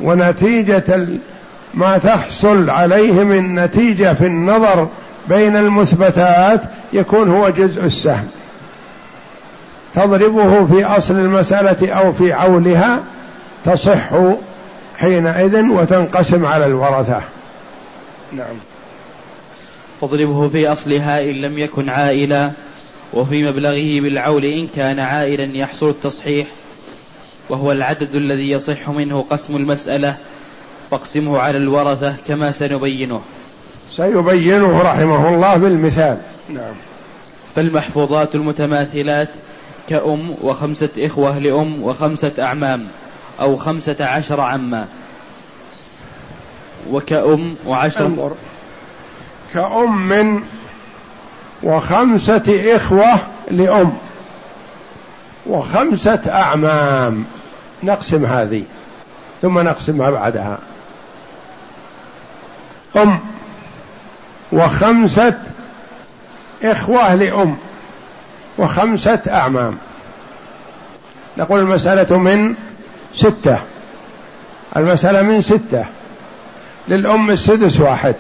ونتيجة 0.01 1.07
ما 1.73 1.97
تحصل 1.97 2.69
عليه 2.69 3.23
من 3.23 3.55
نتيجة 3.55 4.13
في 4.13 4.25
النظر 4.25 4.87
بين 5.29 5.55
المثبتات 5.55 6.61
يكون 6.93 7.29
هو 7.29 7.49
جزء 7.49 7.85
السهم. 7.85 8.27
تضربه 9.97 10.65
في 10.65 10.85
أصل 10.85 11.15
المسألة 11.15 11.91
أو 11.91 12.11
في 12.11 12.33
عولها 12.33 13.03
تصح 13.65 14.09
حينئذ 14.97 15.61
وتنقسم 15.65 16.45
على 16.45 16.65
الورثة. 16.65 17.21
نعم. 18.31 18.55
فاضربه 20.01 20.49
في 20.49 20.71
أصلها 20.71 21.19
إن 21.19 21.35
لم 21.35 21.59
يكن 21.59 21.89
عائلا 21.89 22.51
وفي 23.13 23.43
مبلغه 23.43 24.01
بالعول 24.01 24.45
إن 24.45 24.67
كان 24.67 24.99
عائلا 24.99 25.57
يحصل 25.57 25.89
التصحيح. 25.89 26.47
وهو 27.49 27.71
العدد 27.71 28.15
الذي 28.15 28.51
يصح 28.51 28.89
منه 28.89 29.21
قسم 29.21 29.55
المسألة 29.55 30.17
فاقسمه 30.91 31.39
على 31.39 31.57
الورثة 31.57 32.15
كما 32.27 32.51
سنبينه. 32.51 33.21
سيبينه 33.91 34.81
رحمه 34.81 35.29
الله 35.29 35.55
بالمثال. 35.55 36.17
نعم. 36.49 36.73
فالمحفوظات 37.55 38.35
المتماثلات 38.35 39.29
كأم 39.87 40.35
وخمسة 40.41 40.89
إخوة 40.97 41.37
لأم 41.37 41.83
وخمسة 41.83 42.33
أعمام 42.39 42.87
أو 43.39 43.55
خمسة 43.55 44.05
عشر 44.05 44.41
عما. 44.41 44.87
وكأم 46.89 47.55
وعشرة 47.65 48.35
كأم 49.53 50.43
وخمسة 51.63 52.75
إخوة 52.75 53.19
لأم 53.51 53.93
وخمسة 55.45 56.21
أعمام. 56.29 57.25
نقسم 57.83 58.25
هذه 58.25 58.63
ثم 59.41 59.59
نقسم 59.59 59.97
ما 59.97 60.09
بعدها. 60.09 60.57
أم 62.97 63.19
وخمسة 64.51 65.39
إخوة 66.63 67.15
لأم. 67.15 67.57
وخمسة 68.57 69.19
أعمام. 69.29 69.77
نقول 71.37 71.59
المسألة 71.59 72.17
من 72.17 72.55
ستة. 73.15 73.59
المسألة 74.77 75.21
من 75.21 75.41
ستة. 75.41 75.85
للأم 76.87 77.29
السدس 77.29 77.79
واحد. 77.79 78.15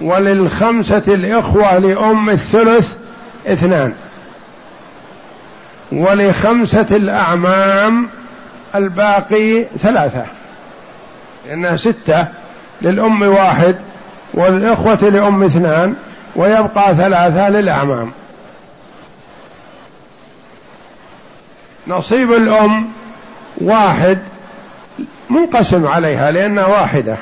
وللخمسة 0.00 1.02
الإخوة 1.08 1.78
لأم 1.78 2.30
الثلث 2.30 2.96
اثنان. 3.46 3.92
ولخمسة 5.92 6.86
الأعمام 6.90 8.08
الباقي 8.74 9.64
ثلاثة. 9.64 10.24
لأنها 11.46 11.76
ستة 11.76 12.26
للأم 12.82 13.22
واحد 13.22 13.76
والإخوة 14.34 15.08
لأم 15.08 15.42
اثنان. 15.42 15.94
ويبقى 16.36 16.94
ثلاثة 16.94 17.48
للأعمام 17.48 18.10
نصيب 21.86 22.32
الأم 22.32 22.88
واحد 23.56 24.18
منقسم 25.30 25.86
عليها 25.86 26.30
لأنها 26.30 26.66
واحدة. 26.66 27.16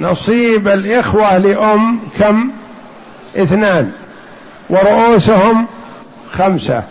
نصيب 0.00 0.68
الإخوة 0.68 1.38
لأم 1.38 2.00
كم؟ 2.18 2.50
اثنان. 3.36 3.92
ورؤوسهم 4.70 5.66
خمسة. 6.32 6.82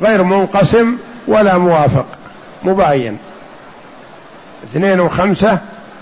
غير 0.00 0.22
منقسم 0.22 0.96
ولا 1.26 1.58
موافق. 1.58 2.06
مباين. 2.64 3.18
اثنين 4.64 5.00
وخمسة 5.00 5.58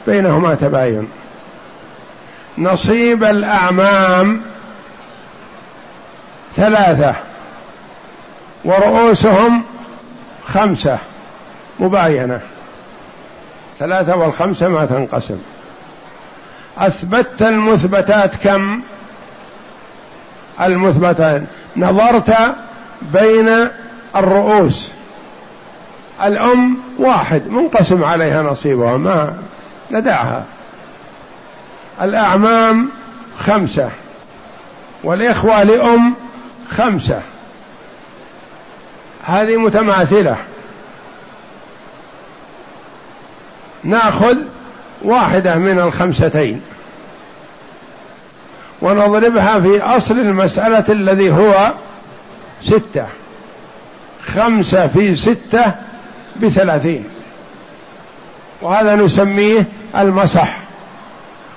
بينهما 0.07 0.55
تباين. 0.55 1.09
نصيب 2.59 3.25
الأعمام 3.25 4.41
ثلاثة 6.57 7.15
ورؤوسهم 8.65 9.63
خمسة 10.45 10.99
مباينة. 11.81 12.41
ثلاثة 13.79 14.17
والخمسة 14.17 14.69
ما 14.69 14.87
تنقسم. 14.87 15.39
أثبتت 16.79 17.43
المثبتات 17.43 18.37
كم؟ 18.37 18.81
المثبتان 20.61 21.47
نظرت 21.77 22.37
بين 23.03 23.69
الرؤوس. 24.17 24.91
الأم 26.25 26.79
واحد 26.99 27.49
منقسم 27.49 28.05
عليها 28.05 28.43
نصيبها 28.43 28.97
ما 28.97 29.39
ندعها 29.91 30.45
الأعمام 32.03 32.89
خمسة 33.39 33.91
والإخوة 35.05 35.63
لأم 35.63 36.15
خمسة. 36.71 37.23
هذه 39.25 39.57
متماثلة. 39.57 40.37
نأخذ 43.85 44.37
واحدة 45.03 45.55
من 45.55 45.81
الخمستين 45.81 46.63
ونضربها 48.83 49.61
في 49.61 49.81
أصل 49.81 50.19
المسألة 50.19 50.85
الذي 50.89 51.31
هو 51.31 51.73
ستة. 52.63 53.07
خمسة 54.27 54.87
في 54.87 55.17
ستة 55.17 55.75
بثلاثين. 56.37 57.05
وهذا 58.63 58.97
نسميه 58.97 59.67
المسح 59.97 60.70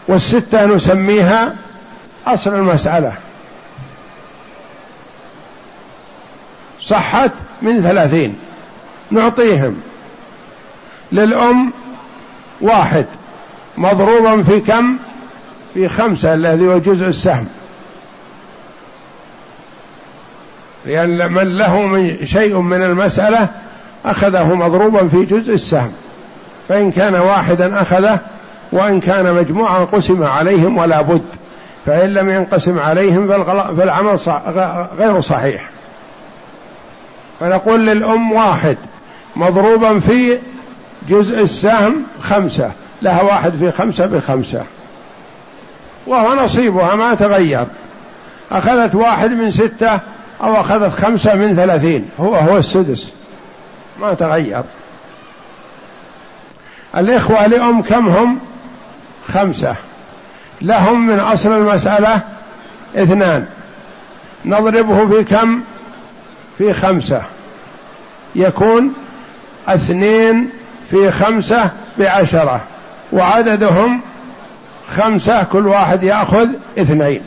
والستة 0.08 0.66
نسميها 0.66 1.56
أصل 2.28 2.54
المسألة. 2.54 3.14
صحت 6.82 7.32
من 7.62 7.82
ثلاثين. 7.82 8.36
نعطيهم. 9.12 9.82
للأم 11.12 11.74
واحد. 12.62 13.06
مضروبا 13.78 14.44
في 14.44 14.60
كم؟ 14.60 14.98
في 15.74 15.88
خمسة 15.88 16.34
الذي 16.34 16.68
هو 16.68 16.78
جزء 16.78 17.06
السهم. 17.06 17.48
لأن 20.86 21.34
من 21.34 21.58
له 21.58 21.82
من 21.82 22.26
شيء 22.26 22.58
من 22.58 22.84
المسألة 22.84 23.50
أخذه 24.06 24.54
مضروبا 24.54 25.08
في 25.08 25.26
جزء 25.26 25.54
السهم. 25.54 25.94
فإن 26.70 26.92
كان 26.92 27.16
واحدا 27.16 27.82
أخذه 27.82 28.20
وإن 28.74 29.00
كان 29.00 29.34
مجموعة 29.34 29.86
قسم 29.86 30.24
عليهم 30.24 30.78
ولا 30.78 31.02
بد 31.02 31.26
فإن 31.86 32.10
لم 32.10 32.30
ينقسم 32.30 32.80
عليهم 32.80 33.28
فالعمل 33.78 34.20
غير 34.98 35.22
صحيح. 35.22 35.70
فنقول 37.40 37.88
للأم 37.88 38.32
واحد 38.32 38.78
مضروبا 39.36 40.00
في 40.00 40.40
جزء 41.10 41.42
السهم 41.42 42.04
خمسة 42.22 42.72
لها 43.02 43.22
واحد 43.22 43.56
في 43.56 43.72
خمسة 43.72 44.06
بخمسة. 44.06 44.64
وهو 46.08 46.34
نصيبها 46.34 46.96
ما 46.96 47.14
تغير. 47.14 47.68
أخذت 48.52 48.96
واحد 48.96 49.32
من 49.32 49.52
ستة 49.52 50.00
أو 50.44 50.60
أخذت 50.60 50.94
خمسة 50.94 51.36
من 51.36 51.56
ثلاثين. 51.56 52.10
هو 52.20 52.36
هو 52.36 52.58
السدس. 52.58 53.14
ما 54.02 54.14
تغير. 54.14 54.64
الإخوة 56.98 57.48
لأم 57.48 57.82
كم 57.82 58.10
هم؟ 58.10 58.40
خمسة. 59.28 59.76
لهم 60.62 61.08
من 61.08 61.20
أصل 61.20 61.52
المسألة 61.52 62.22
اثنان. 62.96 63.46
نضربه 64.46 65.08
في 65.08 65.24
كم؟ 65.24 65.64
في 66.58 66.74
خمسة. 66.74 67.22
يكون 68.36 68.94
اثنين 69.68 70.50
في 70.92 71.12
خمسة 71.12 71.72
بعشرة. 71.98 72.62
وعددهم 73.12 74.02
خمسة 74.98 75.44
كل 75.44 75.68
واحد 75.68 76.04
يأخذ 76.04 76.48
اثنين. 76.78 77.22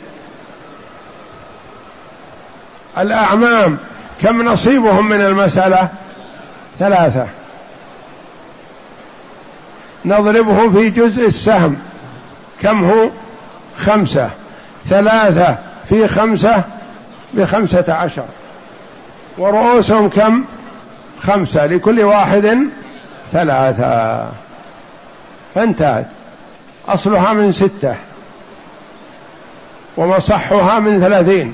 الأعمام 2.97 3.77
كم 4.21 4.41
نصيبهم 4.41 5.09
من 5.09 5.21
المسألة؟ 5.21 5.89
ثلاثة. 6.79 7.27
نضربه 10.07 10.69
في 10.69 10.89
جزء 10.89 11.27
السهم. 11.27 11.77
كم 12.61 12.83
هو؟ 12.83 13.09
خمسة. 13.77 14.29
ثلاثة. 14.85 15.57
في 15.89 16.07
خمسة؟ 16.07 16.63
بخمسة 17.33 17.93
عشر. 17.93 18.25
ورؤوسهم 19.37 20.09
كم؟ 20.09 20.43
خمسة. 21.23 21.65
لكل 21.65 21.99
واحد 21.99 22.57
ثلاثة. 23.31 24.27
فانتهت 25.55 26.07
أصلها 26.87 27.33
من 27.33 27.51
ستة. 27.51 27.95
ومصحها 29.97 30.79
من 30.79 30.99
ثلاثين. 30.99 31.53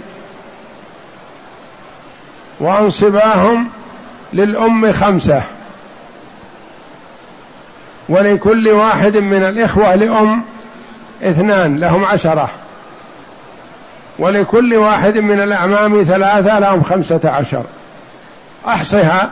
وأنصباهم 2.60 3.70
للأم 4.34 4.92
خمسة. 4.92 5.42
ولكل 8.10 8.68
واحد 8.70 9.18
من 9.18 9.44
الإخوة 9.44 9.96
لأم 9.96 10.44
اثنان 11.24 11.80
لهم 11.80 12.06
عشرة. 12.06 12.50
ولكل 14.20 14.76
واحد 14.76 15.18
من 15.18 15.42
الأعمام 15.42 16.04
ثلاثة 16.04 16.60
لهم 16.60 16.82
خمسة 16.82 17.22
عشر. 17.30 17.64
أحصها 18.68 19.32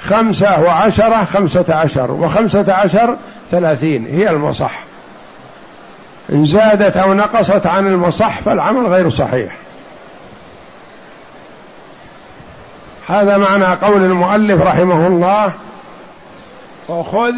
خمسة 0.00 0.60
وعشرة 0.60 1.24
خمسة 1.24 1.74
عشر 1.74 2.10
وخمسة 2.10 2.72
عشر 2.72 3.16
ثلاثين. 3.50 4.06
هي 4.06 4.30
المصح. 4.30 4.84
إن 6.32 6.46
زادت 6.46 6.96
أو 6.96 7.14
نقصت 7.14 7.66
عن 7.66 7.86
المصح 7.86 8.40
فالعمل 8.40 8.86
غير 8.86 9.08
صحيح. 9.08 9.56
هذا 13.08 13.36
معنى 13.36 13.64
قول 13.64 14.04
المؤلف 14.04 14.62
رحمه 14.62 15.06
الله 15.06 15.52
وخذ 16.88 17.34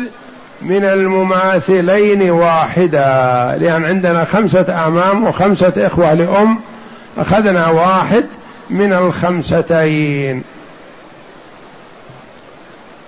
من 0.65 0.85
المماثلين 0.85 2.31
واحدا 2.31 3.57
لأن 3.61 3.85
عندنا 3.85 4.25
خمسة 4.25 4.67
أعمام 4.69 5.27
وخمسة 5.27 5.73
إخوة 5.77 6.15
لأم 6.15 6.61
أخذنا 7.19 7.69
واحد 7.69 8.27
من 8.71 8.93
الخمستين. 8.93 10.45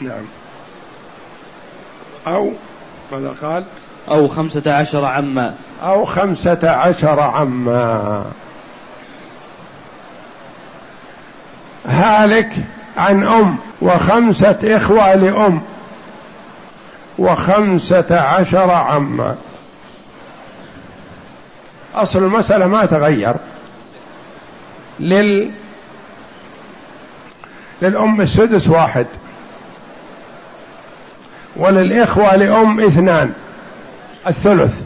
نعم. 0.00 0.24
أو 2.26 2.52
ماذا 3.12 3.34
قال؟ 3.42 3.64
أو 4.08 4.28
خمسة 4.28 4.72
عشر 4.74 5.04
عما. 5.04 5.54
أو 5.82 6.04
خمسة 6.04 6.70
عشر 6.70 7.20
عما. 7.20 8.24
هالك 11.86 12.52
عن 12.96 13.22
أم 13.22 13.56
وخمسة 13.82 14.58
إخوة 14.64 15.14
لأم. 15.14 15.62
وخمسة 17.18 18.20
عشر 18.20 18.70
عما 18.70 19.36
أصل 21.94 22.18
المسألة 22.18 22.66
ما 22.66 22.86
تغير. 22.86 23.34
لل 25.00 25.50
للأم 27.82 28.20
السدس 28.20 28.68
واحد. 28.68 29.06
وللإخوة 31.56 32.36
لأم 32.36 32.80
اثنان 32.80 33.32
الثلث. 34.26 34.82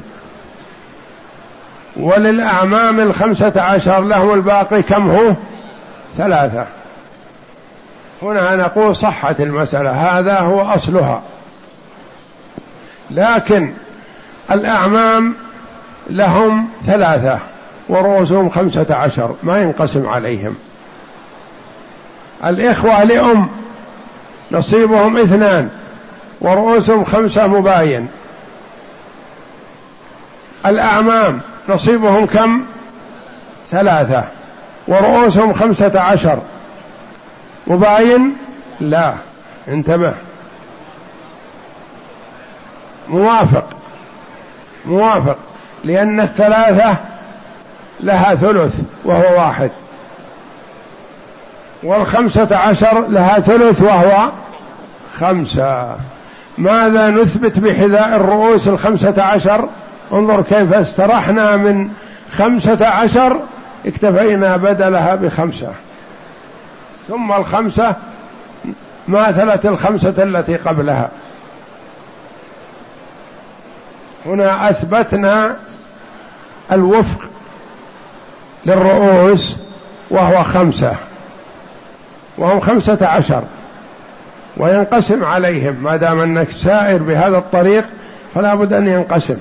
وللأعمام 1.96 3.00
الخمسة 3.00 3.52
عشر 3.56 4.00
لهم 4.00 4.34
الباقي 4.34 4.82
كم 4.82 5.10
هو؟ 5.10 5.34
ثلاثة. 6.16 6.66
هنا 8.22 8.56
نقول 8.56 8.96
صحت 8.96 9.40
المسألة 9.40 9.90
هذا 9.90 10.38
هو 10.38 10.60
أصلها. 10.60 11.22
لكن 13.10 13.72
الأعمام 14.50 15.34
لهم 16.10 16.68
ثلاثة 16.86 17.38
ورؤوسهم 17.88 18.48
خمسة 18.48 18.86
عشر 18.90 19.34
ما 19.42 19.62
ينقسم 19.62 20.06
عليهم. 20.08 20.56
الإخوة 22.44 23.04
لأم 23.04 23.48
نصيبهم 24.52 25.16
اثنان 25.16 25.68
ورؤوسهم 26.40 27.04
خمسة 27.04 27.46
مباين. 27.46 28.08
الأعمام 30.66 31.40
نصيبهم 31.68 32.26
كم؟ 32.26 32.64
ثلاثة 33.70 34.24
ورؤوسهم 34.88 35.52
خمسة 35.52 36.00
عشر. 36.00 36.42
مباين؟ 37.66 38.36
لا 38.80 39.14
انتبه. 39.68 40.14
موافق. 43.10 43.64
موافق. 44.86 45.36
لأن 45.84 46.20
الثلاثة 46.20 46.96
لها 48.00 48.34
ثلث 48.34 48.74
وهو 49.04 49.38
واحد. 49.38 49.70
والخمسة 51.82 52.56
عشر 52.56 53.08
لها 53.08 53.40
ثلث 53.40 53.82
وهو 53.82 54.30
خمسة. 55.18 55.96
ماذا 56.58 57.10
نثبت 57.10 57.58
بحذاء 57.58 58.16
الرؤوس 58.16 58.68
الخمسة 58.68 59.22
عشر؟ 59.22 59.68
انظر 60.12 60.42
كيف 60.42 60.72
استرحنا 60.72 61.56
من 61.56 61.88
خمسة 62.32 62.86
عشر 62.86 63.40
اكتفينا 63.86 64.56
بدلها 64.56 65.14
بخمسة. 65.14 65.72
ثم 67.08 67.32
الخمسة 67.32 67.94
ماثلة 69.08 69.60
الخمسة 69.64 70.14
التي 70.18 70.56
قبلها. 70.56 71.08
هنا 74.26 74.70
أثبتنا 74.70 75.56
الوفق 76.72 77.20
للرؤوس 78.66 79.56
وهو 80.10 80.42
خمسة 80.42 80.94
وهم 82.38 82.60
خمسة 82.60 82.98
عشر 83.06 83.42
وينقسم 84.56 85.24
عليهم. 85.24 85.74
ما 85.74 85.96
دام 85.96 86.20
أنك 86.20 86.50
سائر 86.50 87.02
بهذا 87.02 87.38
الطريق 87.38 87.84
فلا 88.34 88.54
بد 88.54 88.72
أن 88.72 88.86
ينقسم. 88.86 89.36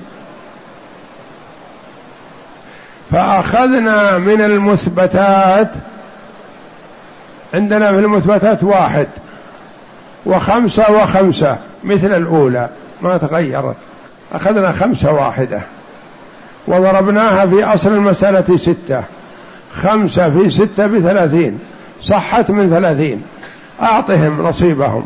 فأخذنا 3.10 4.18
من 4.18 4.40
المثبتات 4.40 5.70
عندنا 7.54 7.92
في 7.92 7.98
المثبتات 7.98 8.64
واحد 8.64 9.06
وخمسة 10.26 10.92
وخمسة 10.92 11.58
مثل 11.84 12.14
الأولى 12.14 12.68
ما 13.02 13.16
تغيرت. 13.16 13.76
أخذنا 14.32 14.72
خمسة 14.72 15.12
واحدة 15.12 15.60
وضربناها 16.68 17.46
في 17.46 17.64
أصل 17.64 17.92
المسألة 17.92 18.56
ستة. 18.56 19.02
خمسة 19.72 20.30
في 20.30 20.50
ستة 20.50 20.86
بثلاثين. 20.86 21.58
صحت 22.00 22.50
من 22.50 22.70
ثلاثين. 22.70 23.22
أعطهم 23.82 24.46
نصيبهم. 24.46 25.04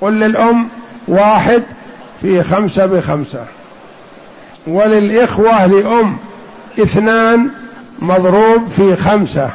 قل 0.00 0.12
للأم 0.12 0.68
واحد 1.08 1.62
في 2.20 2.42
خمسة 2.42 2.86
بخمسة. 2.86 3.44
وللإخوة 4.66 5.66
لأم 5.66 6.16
اثنان 6.78 7.50
مضروب 7.98 8.68
في 8.68 8.96
خمسة. 8.96 9.50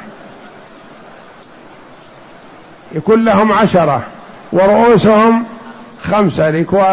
يكون 2.91 3.25
لهم 3.25 3.51
عشرة. 3.51 4.03
ورؤوسهم 4.51 5.43
خمسة 6.01 6.49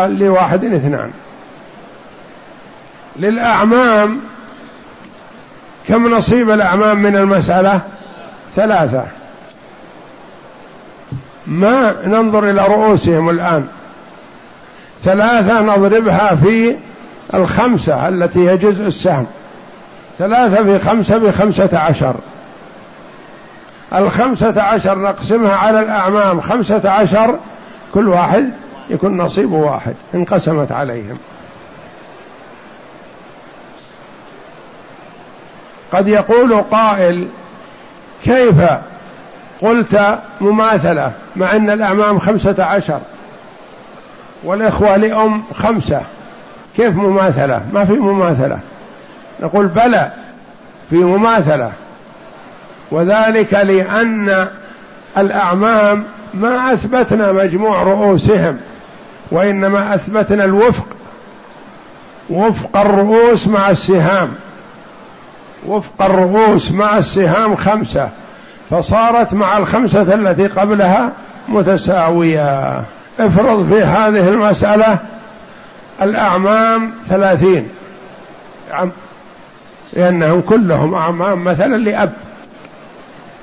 لواحد 0.06 0.64
اثنان. 0.64 1.10
للأعمام. 3.16 4.20
كم 5.88 6.14
نصيب 6.14 6.50
الأعمام 6.50 7.02
من 7.02 7.16
المسألة؟ 7.16 7.80
ثلاثة. 8.56 9.04
ما 11.46 12.06
ننظر 12.06 12.50
إلى 12.50 12.66
رؤوسهم 12.66 13.30
الآن. 13.30 13.66
ثلاثة 15.00 15.60
نضربها 15.60 16.34
في 16.34 16.76
الخمسة 17.34 18.08
التي 18.08 18.50
هي 18.50 18.56
جزء 18.56 18.86
السهم. 18.86 19.26
ثلاثة 20.18 20.62
في 20.64 20.78
خمسة 20.78 21.18
بخمسة 21.18 21.78
عشر. 21.78 22.14
الخمسة 23.94 24.62
عشر 24.62 24.98
نقسمها 24.98 25.56
على 25.56 25.80
الأعمام. 25.80 26.40
خمسة 26.40 26.90
عشر 26.90 27.38
كل 27.94 28.08
واحد 28.08 28.50
يكون 28.90 29.16
نصيبه 29.16 29.56
واحد 29.56 29.94
انقسمت 30.14 30.72
عليهم. 30.72 31.18
قد 35.92 36.08
يقول 36.08 36.62
قائل 36.62 37.28
كيف 38.24 38.56
قلت 39.60 40.18
مماثلة 40.40 41.12
مع 41.36 41.56
أن 41.56 41.70
الأعمام 41.70 42.18
خمسة 42.18 42.64
عشر 42.64 43.00
والإخوة 44.44 44.96
لأم 44.96 45.42
خمسة؟ 45.54 46.00
كيف 46.76 46.96
مماثلة؟ 46.96 47.62
ما 47.72 47.84
في 47.84 47.92
مماثلة. 47.92 48.58
نقول 49.40 49.66
بلى 49.66 50.12
في 50.90 50.96
مماثلة. 50.96 51.72
وذلك 52.90 53.54
لأن 53.54 54.48
الأعمام 55.18 56.04
ما 56.34 56.72
أثبتنا 56.72 57.32
مجموع 57.32 57.82
رؤوسهم 57.82 58.58
وإنما 59.30 59.94
أثبتنا 59.94 60.44
الوفق 60.44 60.86
وفق 62.30 62.76
الرؤوس 62.76 63.48
مع 63.48 63.70
السهام. 63.70 64.32
وفق 65.66 66.02
الرؤوس 66.02 66.72
مع 66.72 66.98
السهام 66.98 67.54
خمسة 67.54 68.08
فصارت 68.70 69.34
مع 69.34 69.58
الخمسة 69.58 70.14
التي 70.14 70.46
قبلها 70.46 71.12
متساوية. 71.48 72.82
افرض 73.20 73.68
في 73.68 73.82
هذه 73.82 74.28
المسألة 74.28 74.98
الأعمام 76.02 76.90
ثلاثين. 77.08 77.68
لأنهم 79.92 80.40
كلهم 80.40 80.94
أعمام 80.94 81.44
مثلا 81.44 81.76
لأب. 81.76 82.12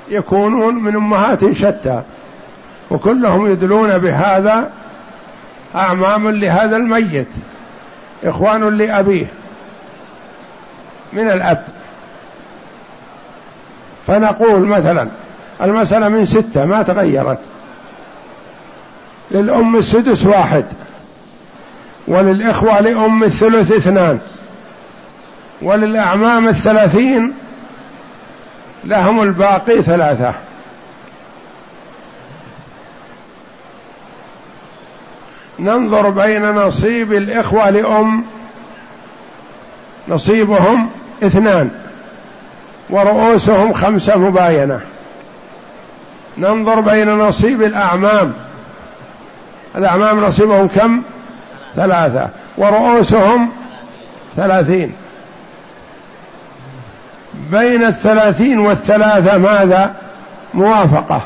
يكونون 0.10 0.76
من 0.76 0.96
أمهات 0.96 1.52
شتى 1.52 2.02
وكلهم 2.92 3.52
يدلون 3.52 3.98
بهذا 3.98 4.70
أعمام 5.76 6.30
لهذا 6.30 6.76
الميت 6.78 7.28
إخوان 8.24 8.78
لأبيه 8.78 9.28
من 11.14 11.30
الأب. 11.30 11.64
فنقول 14.10 14.68
مثلا 14.68 15.08
المسألة 15.62 16.10
من 16.10 16.26
ستة 16.26 16.66
ما 16.66 16.82
تغيرت. 16.84 17.40
للأم 19.32 19.76
السدس 19.76 20.26
واحد 20.26 20.66
وللإخوة 22.08 22.80
لأم 22.80 23.24
الثلث 23.24 23.72
اثنان 23.72 24.20
وللأعمام 25.62 26.48
الثلاثين 26.48 27.34
لهم 28.84 29.22
الباقي 29.22 29.82
ثلاثة. 29.82 30.34
ننظر 35.60 36.10
بين 36.10 36.52
نصيب 36.52 37.14
الإخوة 37.14 37.70
لأم 37.70 38.24
نصيبهم 40.08 40.90
اثنان. 41.24 41.89
ورؤوسهم 42.90 43.74
خمسة 43.74 44.18
مباينة. 44.18 44.80
ننظر 46.38 46.80
بين 46.80 47.10
نصيب 47.10 47.62
الأعمام. 47.62 48.34
الأعمام 49.76 50.20
نصيبهم 50.26 50.68
كم؟ 50.68 51.02
ثلاثة. 51.76 52.30
ورؤوسهم 52.58 53.50
ثلاثين. 54.36 54.94
بين 57.52 57.84
الثلاثين 57.84 58.60
والثلاثة 58.60 59.38
ماذا؟ 59.38 59.94
موافقة. 60.54 61.22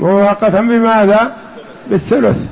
موافقة 0.00 0.60
بماذا؟ 0.60 1.32
بالثلث. 1.86 2.46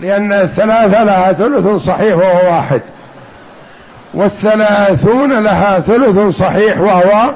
لأن 0.00 0.32
الثلاثة 0.32 1.04
لها 1.04 1.32
ثلث 1.32 1.84
صحيح 1.86 2.16
وهو 2.16 2.54
واحد. 2.54 2.82
والثلاثون 4.14 5.32
لها 5.32 5.80
ثلث 5.80 6.36
صحيح 6.36 6.80
وهو 6.80 7.34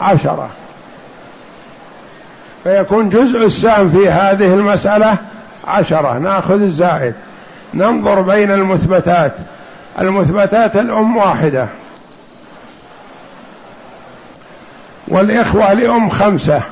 عشرة. 0.00 0.50
فيكون 2.64 3.08
جزء 3.08 3.46
السهم 3.46 3.88
في 3.88 4.10
هذه 4.10 4.46
المسألة 4.46 5.16
عشرة. 5.66 6.18
ناخذ 6.18 6.62
الزائد. 6.62 7.14
ننظر 7.74 8.20
بين 8.20 8.50
المثبتات. 8.50 9.32
المثبتات 10.00 10.76
الأم 10.76 11.16
واحدة. 11.16 11.68
والإخوة 15.08 15.72
لأم 15.72 16.08
خمسة. 16.08 16.62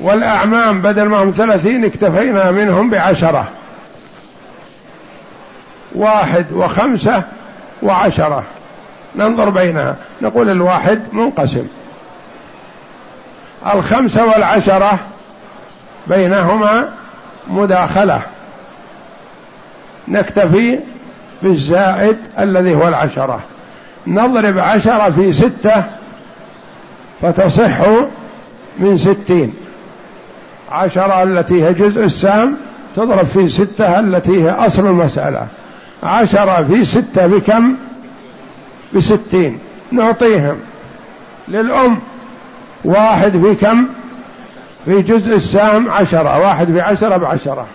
والأعمام 0.00 0.82
بدل 0.82 1.02
ما 1.02 1.22
هم 1.22 1.30
ثلاثين 1.30 1.84
اكتفينا 1.84 2.50
منهم 2.50 2.90
بعشرة. 2.90 3.48
واحد 5.94 6.52
وخمسة 6.52 7.22
وعشرة. 7.82 8.44
ننظر 9.16 9.50
بينها. 9.50 9.96
نقول 10.22 10.50
الواحد 10.50 11.02
منقسم. 11.12 11.66
الخمسة 13.74 14.26
والعشرة 14.26 14.98
بينهما 16.06 16.88
مداخلة. 17.50 18.22
نكتفي 20.08 20.78
بالزائد 21.42 22.16
الذي 22.38 22.74
هو 22.74 22.88
العشرة. 22.88 23.40
نضرب 24.06 24.58
عشرة 24.58 25.10
في 25.10 25.32
ستة 25.32 25.84
فتصح 27.22 27.80
من 28.78 28.98
ستين. 28.98 29.54
عشرة 30.72 31.22
التي 31.22 31.64
هي 31.64 31.74
جزء 31.74 32.04
السام 32.04 32.56
تضرب 32.96 33.26
في 33.26 33.48
ستة 33.48 34.00
التي 34.00 34.44
هي 34.44 34.50
أصل 34.50 34.86
المسألة. 34.86 35.46
عشرة 36.02 36.62
في 36.62 36.84
ستة 36.84 37.26
بكم؟ 37.26 37.76
بستين. 38.94 39.58
نعطيهم. 39.92 40.56
للأم. 41.48 41.98
واحد 42.84 43.30
في 43.30 43.54
كم 43.54 43.86
في 44.84 45.02
جزء 45.02 45.34
السام 45.34 45.90
عشرة. 45.90 46.38
واحد 46.38 46.72
في 46.72 46.80
عشرة 46.80 47.16
بعشرة. 47.16 47.66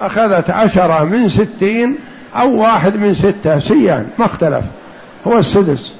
أخذت 0.00 0.50
عشرة 0.50 1.04
من 1.04 1.28
ستين 1.28 1.98
أو 2.36 2.60
واحد 2.60 2.96
من 2.96 3.14
ستة. 3.14 3.58
سيان. 3.58 4.08
ما 4.18 4.26
اختلف. 4.26 4.64
هو 5.26 5.38
السدس. 5.38 5.92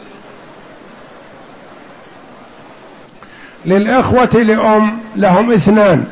للإخوة 3.67 4.43
لأم 4.43 4.99
لهم 5.17 5.53
اثنان. 5.53 6.05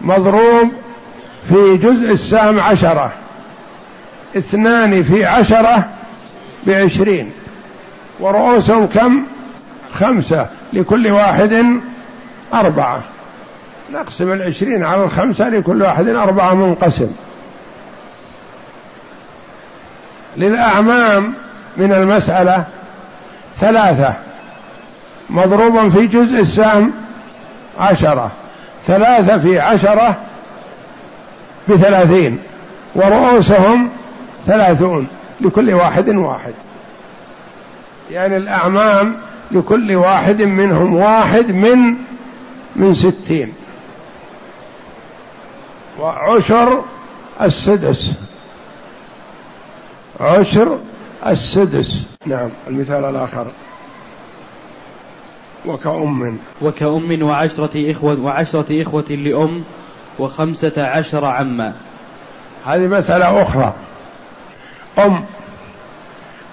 مضروب 0.00 0.72
في 1.48 1.76
جزء 1.76 2.12
السهم 2.12 2.60
عشرة. 2.60 3.12
اثنان 4.36 5.02
في 5.02 5.24
عشرة 5.24 5.88
بعشرين. 6.66 7.32
ورؤوسهم 8.20 8.86
كم؟ 8.86 9.22
خمسة. 9.92 10.46
لكل 10.72 11.06
واحد 11.06 11.64
أربعة. 12.54 13.00
نقسم 13.92 14.32
العشرين 14.32 14.84
على 14.84 15.04
الخمسة 15.04 15.48
لكل 15.48 15.82
واحد 15.82 16.08
أربعة 16.08 16.54
منقسم. 16.54 17.12
للأعمام 20.36 21.34
من 21.76 21.92
المسألة 21.92 22.64
ثلاثة. 23.56 24.14
مضروبا 25.30 25.88
في 25.88 26.06
جزء 26.06 26.40
السهم 26.40 26.92
عشرة. 27.80 28.30
ثلاثة 28.86 29.38
في 29.38 29.60
عشرة 29.60 30.16
بثلاثين 31.68 32.38
ورؤوسهم 32.94 33.90
ثلاثون 34.46 35.06
لكل 35.40 35.74
واحد 35.74 36.08
واحد. 36.08 36.54
يعني 38.10 38.36
الأعمام 38.36 39.16
لكل 39.50 39.94
واحد 39.96 40.42
منهم 40.42 40.94
واحد 40.94 41.50
من 41.50 41.94
من 42.76 42.94
ستين. 42.94 43.52
وعشر 46.00 46.84
السدس. 47.42 48.12
عشر 50.20 50.78
السدس. 51.26 52.06
نعم 52.26 52.50
المثال 52.68 53.04
الآخر. 53.04 53.46
وكأم. 55.66 56.38
وكأم 56.62 57.22
وعشرة 57.22 57.90
إخوة 57.90 58.20
وعشرة 58.20 58.82
إخوة 58.82 59.04
لأم. 59.10 59.62
وخمسة 60.20 60.72
عشر 60.86 61.24
عما. 61.24 61.72
هذه 62.66 62.86
مسألة 62.86 63.42
أخرى. 63.42 63.74
أم 64.98 65.24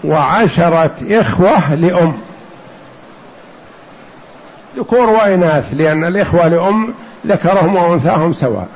وعشرة 0.03 0.95
إخوة 1.01 1.76
لأم. 1.76 2.18
ذكور 4.78 5.09
وإناث 5.09 5.74
لأن 5.74 6.05
الإخوة 6.05 6.47
لأم 6.47 6.93
ذكرهم 7.28 7.76
وأنثاهم 7.76 8.34
سواء. 8.34 8.68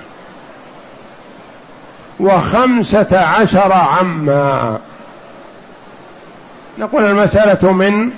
وخمسة 2.19 3.19
عشر 3.19 3.73
عما. 3.73 4.79
نقول 6.77 7.03
المسألة 7.03 7.73
من 7.73 8.11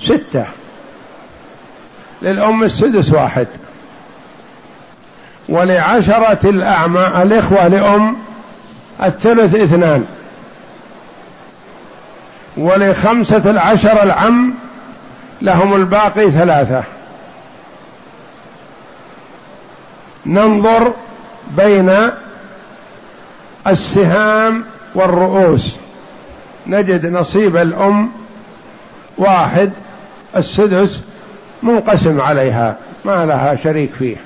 ستة. 0.00 0.44
للأم 2.22 2.62
السدس 2.62 3.12
واحد. 3.12 3.46
ولعشرة 5.48 6.50
الأعمى 6.50 7.06
الإخوة 7.22 7.68
لأم 7.68 8.16
الثلث 9.02 9.54
اثنان. 9.54 10.04
ولخمسة 12.56 13.50
العشر 13.50 14.02
العم 14.02 14.54
لهم 15.42 15.74
الباقي 15.74 16.30
ثلاثة. 16.30 16.84
ننظر 20.26 20.92
بين 21.56 21.92
السهام 23.66 24.64
والرؤوس. 24.94 25.76
نجد 26.66 27.06
نصيب 27.06 27.56
الأم 27.56 28.10
واحد 29.18 29.72
السدس 30.36 31.00
منقسم 31.62 32.20
عليها 32.20 32.76
ما 33.04 33.26
لها 33.26 33.54
شريك 33.54 33.90
فيه. 33.90 34.25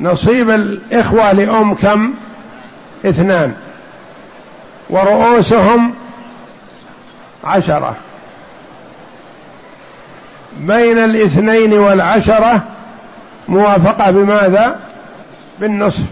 نصيب 0.00 0.50
الإخوة 0.50 1.32
لأم 1.32 1.74
كم؟ 1.74 2.14
اثنان. 3.06 3.52
ورؤوسهم 4.90 5.94
عشرة. 7.44 7.96
بين 10.60 10.98
الاثنين 10.98 11.72
والعشرة 11.72 12.62
موافقة 13.48 14.10
بماذا؟ 14.10 14.76
بالنصف. 15.60 16.02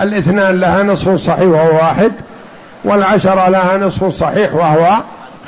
الاثنان 0.00 0.60
لها 0.60 0.82
نصف 0.82 1.14
صحيح 1.14 1.48
وهو 1.48 1.76
واحد 1.76 2.12
والعشرة 2.84 3.48
لها 3.48 3.76
نصف 3.76 4.04
صحيح 4.04 4.54
وهو 4.54 4.96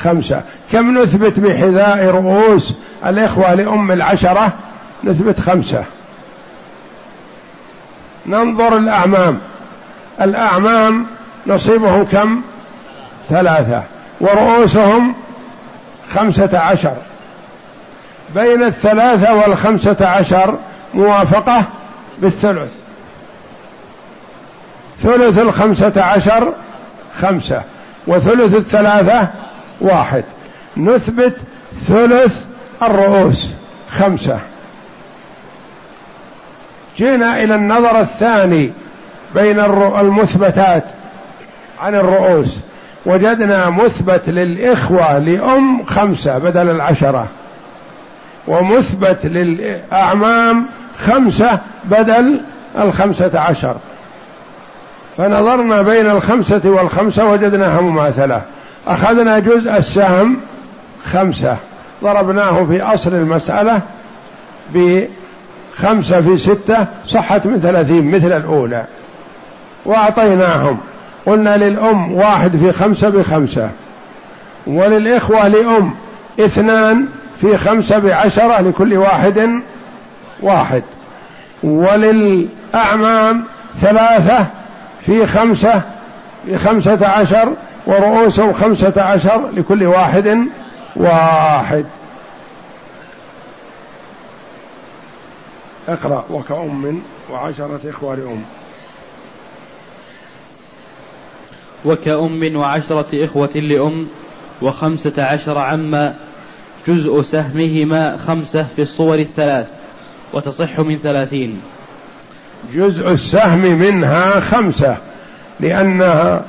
خمسة. 0.02 0.42
كم 0.72 0.98
نثبت 0.98 1.40
بحذاء 1.40 2.06
رؤوس 2.06 2.74
الإخوة 3.06 3.54
لأم 3.54 3.92
العشرة؟ 3.92 4.52
نثبت 5.04 5.40
خمسة. 5.40 5.84
ننظر 8.28 8.76
الأعمام. 8.76 9.38
الأعمام 10.20 11.06
نصيبهم 11.46 12.04
كم؟ 12.04 12.42
ثلاثة. 13.28 13.82
ورؤوسهم 14.20 15.14
خمسة 16.14 16.58
عشر. 16.58 16.96
بين 18.34 18.62
الثلاثة 18.62 19.34
والخمسة 19.34 20.06
عشر 20.06 20.58
موافقة 20.94 21.64
بالثلث. 22.18 22.70
ثلث 25.00 25.38
الخمسة 25.38 26.02
عشر 26.02 26.52
خمسة 27.20 27.62
وثلث 28.06 28.54
الثلاثة 28.54 29.28
واحد. 29.80 30.24
نثبت 30.76 31.36
ثلث 31.86 32.44
الرؤوس 32.82 33.54
خمسة. 33.90 34.38
جينا 36.98 37.42
إلى 37.44 37.54
النظر 37.54 38.00
الثاني 38.00 38.72
بين 39.34 39.60
المثبتات 40.00 40.84
عن 41.80 41.94
الرؤوس. 41.94 42.58
وجدنا 43.06 43.70
مثبت 43.70 44.28
للإخوة 44.28 45.18
لأم 45.18 45.82
خمسة 45.82 46.38
بدل 46.38 46.70
العشرة. 46.70 47.26
ومثبت 48.48 49.26
للأعمام 49.26 50.66
خمسة 50.98 51.58
بدل 51.84 52.40
الخمسة 52.78 53.40
عشر. 53.40 53.76
فنظرنا 55.16 55.82
بين 55.82 56.06
الخمسة 56.06 56.60
والخمسة 56.64 57.24
وجدناها 57.24 57.80
مماثلة 57.80 58.42
أخذنا 58.86 59.38
جزء 59.38 59.76
السهم 59.76 60.36
خمسة. 61.12 61.56
ضربناه 62.02 62.64
في 62.64 62.82
أصل 62.82 63.14
المسألة 63.14 63.80
بخمسة 65.78 66.20
في 66.20 66.38
ستة 66.38 66.86
صحت 67.06 67.46
من 67.46 67.60
ثلاثين 67.60 68.10
مثل 68.10 68.32
الأولى. 68.32 68.84
وأعطيناهم. 69.84 70.78
قلنا 71.26 71.56
للأم 71.56 72.12
واحد 72.12 72.56
في 72.56 72.72
خمسة 72.72 73.08
بخمسة. 73.08 73.70
وللإخوة 74.66 75.48
لأم 75.48 75.94
اثنان 76.40 77.06
في 77.40 77.56
خمسة 77.56 77.98
بعشرة 77.98 78.60
لكل 78.60 78.94
واحد 78.94 79.50
واحد. 80.42 80.82
وللأعمام 81.62 83.44
ثلاثة 83.80 84.46
في 85.00 85.26
خمسة 85.26 85.82
بخمسة 86.46 87.06
عشر 87.06 87.52
ورؤوسهم 87.86 88.52
خمسة 88.52 89.02
عشر 89.02 89.48
لكل 89.56 89.84
واحد 89.84 90.38
واحد. 90.96 91.86
اقرأ 95.88 96.24
وكأم 96.30 97.02
وعشرة 97.32 97.80
إخوة 97.90 98.14
لأم 98.14 98.42
وكأم 101.84 102.56
وعشرة 102.56 103.24
إخوة 103.24 103.50
لأم 103.54 104.08
وخمسة 104.62 105.12
عشر 105.24 105.58
عما 105.58 106.14
جزء 106.88 107.22
سهمهما 107.22 108.16
خمسة 108.16 108.62
في 108.76 108.82
الصور 108.82 109.18
الثلاث 109.18 109.68
وتصح 110.32 110.80
من 110.80 110.98
ثلاثين. 110.98 111.60
جزء 112.74 113.10
السهم 113.10 113.60
منها 113.60 114.40
خمسة 114.40 114.96
لأنها 115.60 116.44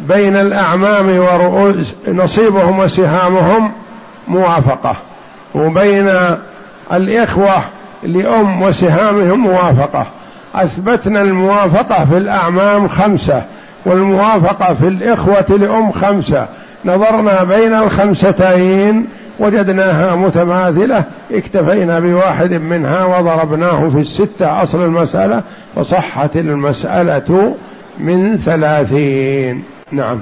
بين 0.00 0.36
الأعمام 0.36 1.08
ورؤوس 1.18 1.94
نصيبهم 2.08 2.78
وسهامهم 2.78 3.72
موافقة 4.28 4.96
وبين 5.54 6.36
الإخوة 6.92 7.64
لأم 8.02 8.62
وسهامهم 8.62 9.40
موافقة. 9.40 10.06
أثبتنا 10.54 11.22
الموافقة 11.22 12.04
في 12.04 12.16
الأعمام 12.16 12.88
خمسة 12.88 13.44
والموافقة 13.86 14.74
في 14.74 14.88
الإخوة 14.88 15.58
لأم 15.58 15.90
خمسة. 15.90 16.46
نظرنا 16.84 17.44
بين 17.44 17.74
الخمستين 17.74 19.06
وجدناها 19.38 20.16
متماثلة. 20.16 21.04
اكتفينا 21.32 22.00
بواحد 22.00 22.52
منها 22.52 23.04
وضربناه 23.04 23.88
في 23.88 23.98
الستة 23.98 24.62
أصل 24.62 24.84
المسألة 24.84 25.42
فصحت 25.76 26.36
المسألة 26.36 27.54
من 27.98 28.36
ثلاثين. 28.36 29.64
نعم. 29.92 30.20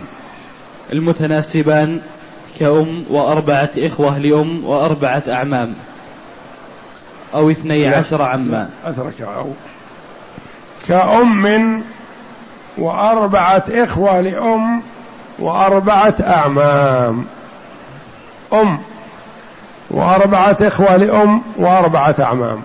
المتناسبان 0.93 2.01
كأم 2.61 3.05
وأربعة 3.11 3.71
إخوة 3.79 4.19
لأم 4.19 4.65
وأربعة 4.65 5.23
أعمام. 5.29 5.75
أو 7.35 7.51
اثني 7.51 7.89
عشر 7.89 8.23
عما. 8.23 8.71
أترك 8.85 9.21
أو 9.21 9.47
كأم 10.89 11.83
وأربعة 12.79 13.65
إخوة 13.71 14.21
لأم 14.21 14.83
وأربعة 15.39 16.15
أعمام. 16.21 17.25
أم 18.53 18.79
وأربعة 19.91 20.57
إخوة 20.63 20.97
لأم 20.97 21.43
وأربعة 21.57 22.15
أعمام. 22.21 22.63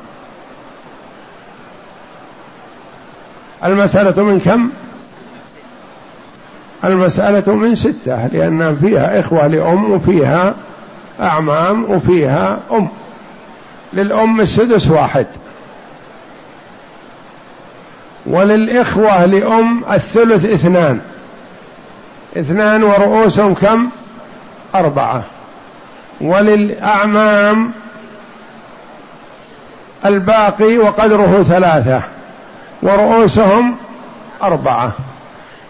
المسألة 3.66 4.24
من 4.24 4.40
كم؟ 4.40 4.70
المسألة 6.84 7.54
من 7.56 7.76
ستة 7.76 8.28
لأن 8.28 8.76
فيها 8.76 9.20
إخوة 9.20 9.48
لأم 9.48 9.92
وفيها 9.92 10.54
أعمام 11.22 11.92
وفيها 11.92 12.60
أم. 12.72 12.90
للأم 13.94 14.42
السدس 14.42 14.88
واحد. 14.88 15.26
وللإخوة 18.26 19.26
لأم 19.26 19.84
الثلث 19.92 20.46
اثنان. 20.46 21.02
اثنان 22.38 22.84
ورؤوسهم 22.84 23.54
كم؟ 23.54 23.90
أربعة. 24.76 25.24
وللأعمام 26.22 27.72
الباقي 30.06 30.78
وقدره 30.78 31.44
ثلاثة. 31.44 32.02
ورؤوسهم 32.84 33.76
أربعة. 34.44 34.92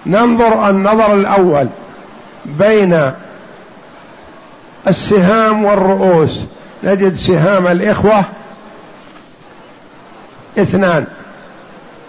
ننظر 0.05 0.69
النظر 0.69 1.13
الأول 1.13 1.69
بين 2.45 3.11
السهام 4.87 5.65
والرؤوس. 5.65 6.45
نجد 6.83 7.15
سهام 7.15 7.67
الإخوة 7.67 8.25
اثنان 10.57 11.05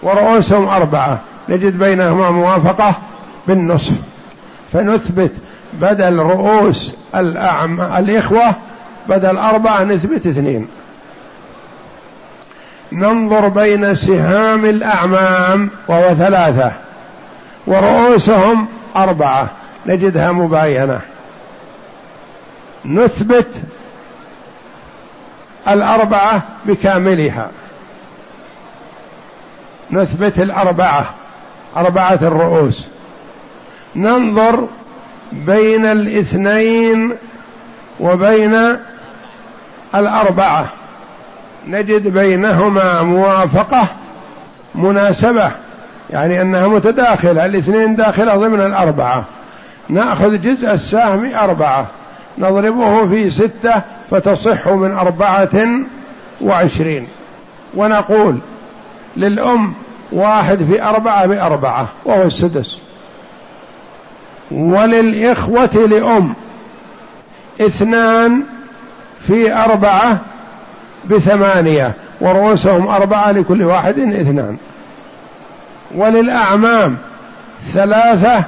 ورؤوسهم 0.03 0.67
أربعة. 0.67 1.19
نجد 1.49 1.79
بينهما 1.79 2.31
موافقة 2.31 2.95
بالنصف. 3.47 3.93
فنثبت 4.73 5.31
بدل 5.73 6.19
رؤوس 6.19 6.93
الأعم 7.15 7.81
الإخوة 7.81 8.55
بدل 9.09 9.37
أربعة 9.37 9.83
نثبت 9.83 10.25
اثنين. 10.25 10.67
ننظر 12.91 13.47
بين 13.47 13.95
سهام 13.95 14.65
الأعمام 14.65 15.69
وهو 15.87 16.15
ثلاثة 16.15 16.71
ورؤوسهم 17.67 18.67
أربعة. 18.95 19.49
نجدها 19.85 20.31
مباينة. 20.31 21.01
نثبت 22.85 23.47
الأربعة 25.67 26.43
بكاملها. 26.65 27.49
نثبت 29.91 30.39
الأربعة 30.39 31.05
أربعة 31.77 32.19
الرؤوس. 32.21 32.87
ننظر 33.95 34.67
بين 35.31 35.85
الاثنين 35.85 37.15
وبين 37.99 38.77
الأربعة. 39.95 40.65
نجد 41.67 42.07
بينهما 42.07 43.01
موافقة 43.01 43.87
مناسبة 44.75 45.51
يعني 46.09 46.41
أنها 46.41 46.67
متداخلة 46.67 47.45
الاثنين 47.45 47.95
داخلة 47.95 48.35
ضمن 48.35 48.61
الأربعة. 48.61 49.23
نأخذ 49.89 50.41
جزء 50.41 50.71
السهم 50.71 51.35
أربعة. 51.35 51.87
نضربه 52.37 53.05
في 53.05 53.29
ستة 53.29 53.81
فتصح 54.11 54.67
من 54.67 54.91
أربعة 54.91 55.67
وعشرين. 56.41 57.07
ونقول 57.75 58.39
للأم 59.17 59.73
واحد 60.11 60.63
في 60.63 60.83
أربعة 60.83 61.25
بأربعة 61.25 61.87
وهو 62.05 62.23
السدس. 62.23 62.79
وللإخوة 64.51 65.87
لأم 65.89 66.35
اثنان 67.61 68.43
في 69.19 69.53
أربعة 69.53 70.19
بثمانية 71.05 71.93
ورؤوسهم 72.21 72.87
أربعة 72.87 73.31
لكل 73.31 73.63
واحد 73.63 73.99
اثنان. 73.99 74.57
وللأعمام 75.95 76.97
ثلاثة 77.73 78.43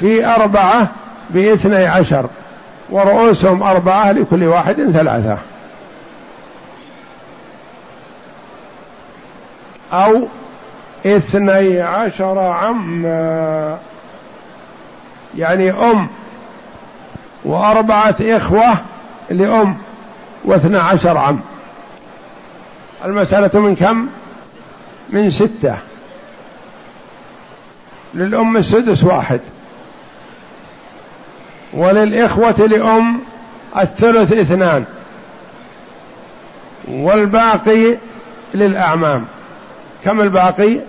في 0.00 0.26
أربعة 0.26 0.90
باثني 1.30 1.86
عشر. 1.86 2.26
ورؤوسهم 2.90 3.62
أربعة 3.62 4.12
لكل 4.12 4.44
واحد 4.44 4.90
ثلاثة. 4.90 5.38
أو 9.92 10.28
اثني 11.06 11.80
عشر 11.80 12.38
عما. 12.38 13.78
يعني 15.36 15.70
أم 15.70 16.08
وأربعة 17.44 18.16
إخوة 18.20 18.74
لأم 19.30 19.76
واثنى 20.44 20.78
عشر 20.78 21.18
عم. 21.18 21.40
المسألة 23.04 23.60
من 23.60 23.74
كم؟ 23.74 24.08
من 25.10 25.30
ستة. 25.30 25.76
للأم 28.14 28.56
السدس 28.56 29.04
واحد. 29.04 29.40
وللإخوة 31.76 32.50
لأم 32.50 33.20
الثلث 33.78 34.32
اثنان 34.32 34.84
والباقي 36.88 37.96
للأعمام 38.54 39.24
كم 40.04 40.20
الباقي؟ 40.20 40.80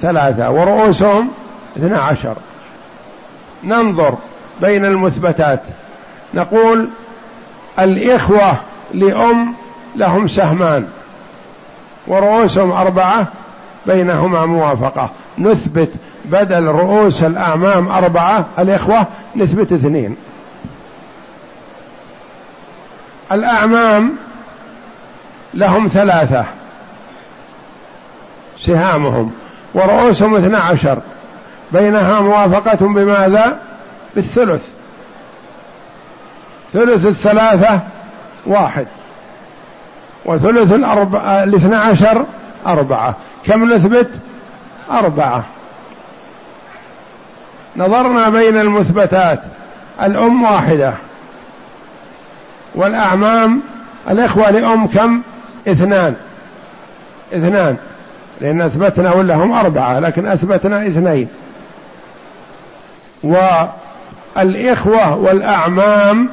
ثلاثة 0.00 0.50
ورؤوسهم 0.50 1.30
اثنى 1.76 1.96
عشر 1.96 2.36
ننظر 3.64 4.14
بين 4.60 4.84
المثبتات 4.84 5.60
نقول 6.34 6.88
الإخوة 7.78 8.56
لأم 8.94 9.54
لهم 9.96 10.28
سهمان 10.28 10.86
ورؤوسهم 12.06 12.72
أربعة 12.72 13.26
بينهما 13.86 14.46
موافقة 14.46 15.10
نثبت 15.38 15.90
بدل 16.24 16.64
رؤوس 16.64 17.22
الأعمام 17.22 17.88
أربعة 17.88 18.46
الإخوة 18.58 19.06
نثبت 19.36 19.72
اثنين 19.72 20.16
الأعمام 23.32 24.16
لهم 25.54 25.86
ثلاثة. 25.86 26.44
سهامهم. 28.58 29.32
ورؤوسهم 29.74 30.36
اثنى 30.36 30.56
عشر. 30.56 30.98
بينها 31.72 32.20
موافقة 32.20 32.86
بماذا؟ 32.86 33.58
بالثلث. 34.14 34.62
ثلث 36.72 37.06
الثلاثة 37.06 37.80
واحد. 38.46 38.86
وثلث 40.24 40.72
الأربعة 40.72 41.42
الاثنى 41.42 41.76
عشر 41.76 42.24
أربعة. 42.66 43.14
كم 43.44 43.72
نثبت؟ 43.72 44.10
أربعة. 44.90 45.44
نظرنا 47.76 48.28
بين 48.28 48.58
المثبتات. 48.58 49.40
الأم 50.02 50.42
واحدة. 50.42 50.94
والأعمام 52.74 53.60
الإخوة 54.10 54.50
لأم 54.50 54.86
كم؟ 54.86 55.22
اثنان. 55.68 56.14
اثنان. 57.34 57.76
لأن 58.40 58.60
أثبتنا 58.60 59.12
ولا 59.12 59.34
هم 59.34 59.52
أربعة 59.52 59.98
لكن 59.98 60.26
أثبتنا 60.26 60.86
اثنين. 60.86 61.28
والإخوة 64.36 65.16
والأعمام 65.16 66.28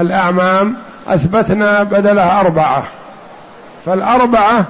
الأعمام 0.00 0.76
أثبتنا 1.08 1.82
بدلها 1.82 2.40
أربعة. 2.40 2.84
فالأربعة 3.86 4.64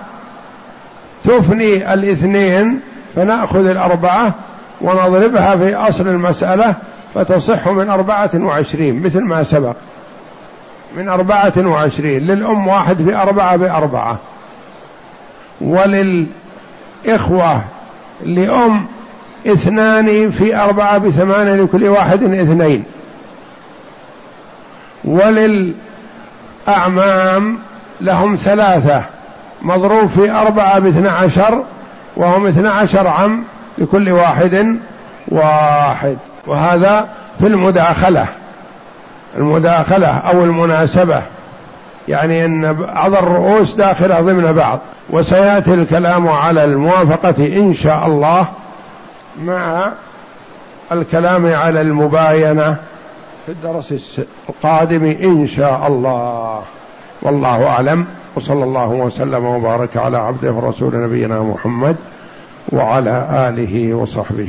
تفني 1.25 1.95
الاثنين 1.95 2.81
فنأخذ 3.15 3.67
الأربعة 3.67 4.35
ونضربها 4.81 5.57
في 5.57 5.75
أصل 5.75 6.09
المسألة 6.09 6.75
فتصح 7.15 7.69
من 7.69 7.91
أربعة 7.91 8.31
وعشرين 8.35 9.03
مثل 9.03 9.21
ما 9.21 9.43
سبق. 9.43 9.77
من 10.97 11.09
أربعة 11.09 11.53
وعشرين 11.59 12.23
للأم 12.23 12.69
واحد 12.69 13.03
في 13.03 13.17
أربعة 13.17 13.57
بأربعة 13.57 14.19
وللإخوة 15.61 17.63
لأم 18.25 18.87
اثنان 19.47 20.31
في 20.31 20.57
أربعة 20.57 20.99
بثمانية 20.99 21.55
لكل 21.55 21.89
واحد 21.89 22.23
اثنين. 22.23 22.85
وللأعمام 25.05 25.75
لهم 28.01 28.35
ثلاثة 28.35 29.03
مضروب 29.63 30.07
في 30.07 30.31
أربعة 30.31 30.79
باثنى 30.79 31.09
عشر 31.09 31.63
وهم 32.17 32.47
اثنى 32.47 32.69
عشر 32.69 33.07
عم 33.07 33.45
لكل 33.79 34.13
واحد 34.13 34.79
واحد. 35.29 36.19
وهذا 36.47 37.09
في 37.39 37.47
المداخلة. 37.47 38.27
المداخلة 39.37 40.07
أو 40.07 40.45
المناسبة. 40.45 41.23
يعني 42.09 42.45
أن 42.45 42.73
بعض 42.73 43.15
الرؤوس 43.15 43.75
داخلة 43.75 44.21
ضمن 44.21 44.53
بعض. 44.53 44.79
وسيأتي 45.11 45.75
الكلام 45.75 46.29
على 46.29 46.65
الموافقة 46.65 47.47
إن 47.47 47.75
شاء 47.75 48.07
الله 48.07 48.47
مع 49.43 49.93
الكلام 50.93 51.55
على 51.55 51.81
المباينة 51.81 52.77
في 53.47 53.53
الدرس 53.53 54.21
القادم 54.49 55.05
إن 55.05 55.47
شاء 55.47 55.87
الله. 55.87 56.63
والله 57.23 57.67
أعلم. 57.67 58.07
وصلى 58.37 58.65
الله 58.65 58.89
وسلم 58.89 59.45
وبارك 59.45 59.97
على 59.97 60.19
عبده 60.19 60.53
ورسول 60.53 61.05
نبينا 61.05 61.41
محمد 61.41 61.97
وعلى 62.73 63.29
آله 63.49 63.95
وصحبه. 63.95 64.45